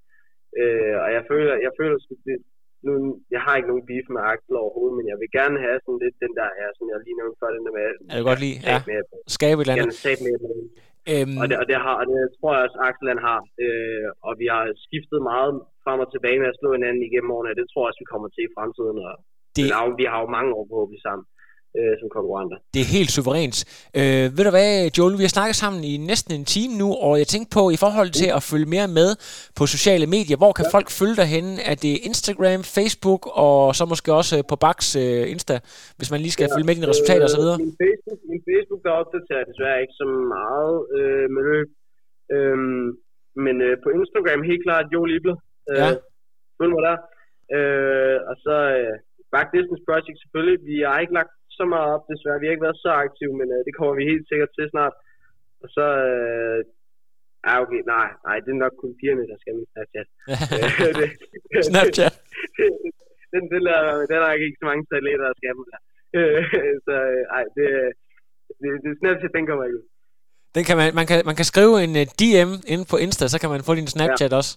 [0.60, 2.38] Øh, og jeg føler, jeg føler sgu, det,
[2.88, 2.92] nu,
[3.36, 6.16] jeg har ikke nogen beef med Axel overhovedet, men jeg vil gerne have sådan lidt
[6.26, 8.58] den der, ja, som jeg lige nævnte før, den der med, Jeg vil godt lide,
[8.72, 8.78] ja.
[8.90, 9.00] med,
[9.38, 10.06] Skabe et eller gerne andet.
[10.08, 10.36] sat med,
[11.14, 13.40] Øhm, og, det, og, det har, og det tror jeg også, Axel han har.
[13.64, 15.52] Øh, og vi har skiftet meget
[15.84, 18.12] frem og tilbage med at slå hinanden igennem årene, og det tror jeg også, vi
[18.14, 18.98] kommer til i fremtiden.
[19.08, 19.14] Og,
[19.56, 21.26] Det- har, vi har jo mange år blive sammen
[21.78, 22.58] øh, som konkurrenter.
[22.74, 23.58] Det er helt suverænt.
[24.00, 27.14] Øh, ved du hvad, Joel, vi har snakket sammen i næsten en time nu, og
[27.22, 29.10] jeg tænkte på, i forhold til at følge mere med
[29.58, 30.74] på sociale medier, hvor kan ja.
[30.76, 31.52] folk følge dig henne?
[31.72, 35.56] Er det Instagram, Facebook, og så måske også øh, på Baks øh, Insta,
[35.98, 37.44] hvis man lige skal ja, følge med dine resultater osv.?
[37.50, 41.70] Øh, min, Facebook, min Facebook, der opdaterer desværre ikke så meget øh, med løb.
[42.36, 42.86] Øhm,
[43.46, 45.38] men øh, på Instagram helt klart Joel Ibler.
[45.72, 45.90] Øh, Ja.
[46.60, 46.98] Følg mig der.
[47.56, 48.96] Øh, og så øh,
[49.34, 50.58] Back Distance Project selvfølgelig.
[50.70, 52.40] Vi har ikke lagt så meget op desværre.
[52.40, 54.96] Vi har ikke været så aktive, men øh, det kommer vi helt sikkert til snart.
[55.64, 55.86] Og så...
[56.10, 56.62] Øh,
[57.48, 60.08] Ja, okay, nej, nej, det er nok kun pigerne, der skal med Snapchat.
[61.54, 62.14] Øh, Snapchat.
[63.34, 63.80] den, den, der,
[64.12, 65.82] den er ikke så mange satellitter, der skal med der.
[66.18, 66.42] Øh,
[66.88, 67.68] så øh, ej, det,
[68.62, 69.82] det, det Snapchat, den kommer ikke.
[70.56, 73.38] Den kan man, man, kan, man kan skrive en uh, DM inde på Insta, så
[73.42, 74.38] kan man få din Snapchat ja.
[74.40, 74.52] også.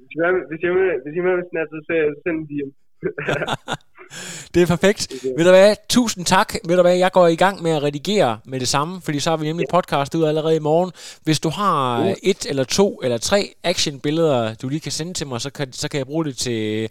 [0.00, 0.72] Hvis jeg, hvis jeg,
[1.02, 2.70] hvis jeg med Snapchat, så så send en DM.
[4.54, 5.12] Det er perfekt.
[5.36, 6.54] Ved du hvad, tusind tak.
[6.64, 9.30] Ved du hvad, jeg går i gang med at redigere med det samme, fordi så
[9.30, 10.90] har vi nemlig podcast ud allerede i morgen.
[11.24, 12.12] Hvis du har Uh.
[12.22, 15.88] et eller to eller tre actionbilleder, du lige kan sende til mig, så kan, så
[15.88, 16.88] kan jeg bruge det til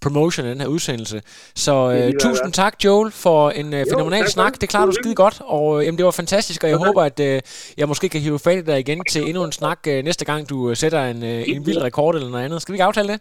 [0.00, 1.22] promotion af den her udsendelse.
[1.54, 4.52] Så øh, tusind det tak, Joel, for en øh, fenomenal tak for snak.
[4.52, 4.60] det.
[4.60, 6.86] Det klarer du Det skide godt, og øh, jamen, det var fantastisk, og jeg Okay.
[6.86, 7.40] håber, at øh,
[7.76, 10.48] jeg måske kan hive fat i dig igen til endnu en snak øh, næste gang,
[10.48, 12.62] du øh, sætter en, øh, en vild rekord eller noget andet.
[12.62, 13.20] Skal vi ikke aftale det?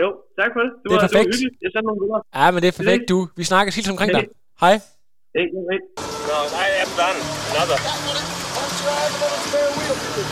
[0.00, 0.70] Jo, tak for det.
[0.82, 1.28] Det er var, perfekt.
[1.32, 1.62] Det var.
[1.64, 2.22] Jeg sender nogle billeder.
[2.38, 3.18] Ja, men det er perfekt, du.
[3.40, 4.24] Vi snakkes helt omkring dig.
[4.64, 4.74] Hej.
[5.36, 5.80] Hey, hey.
[6.30, 7.18] No, I am done.
[7.52, 7.78] Another.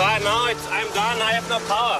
[0.00, 1.18] But no, it's, I'm done.
[1.28, 1.98] I have no power.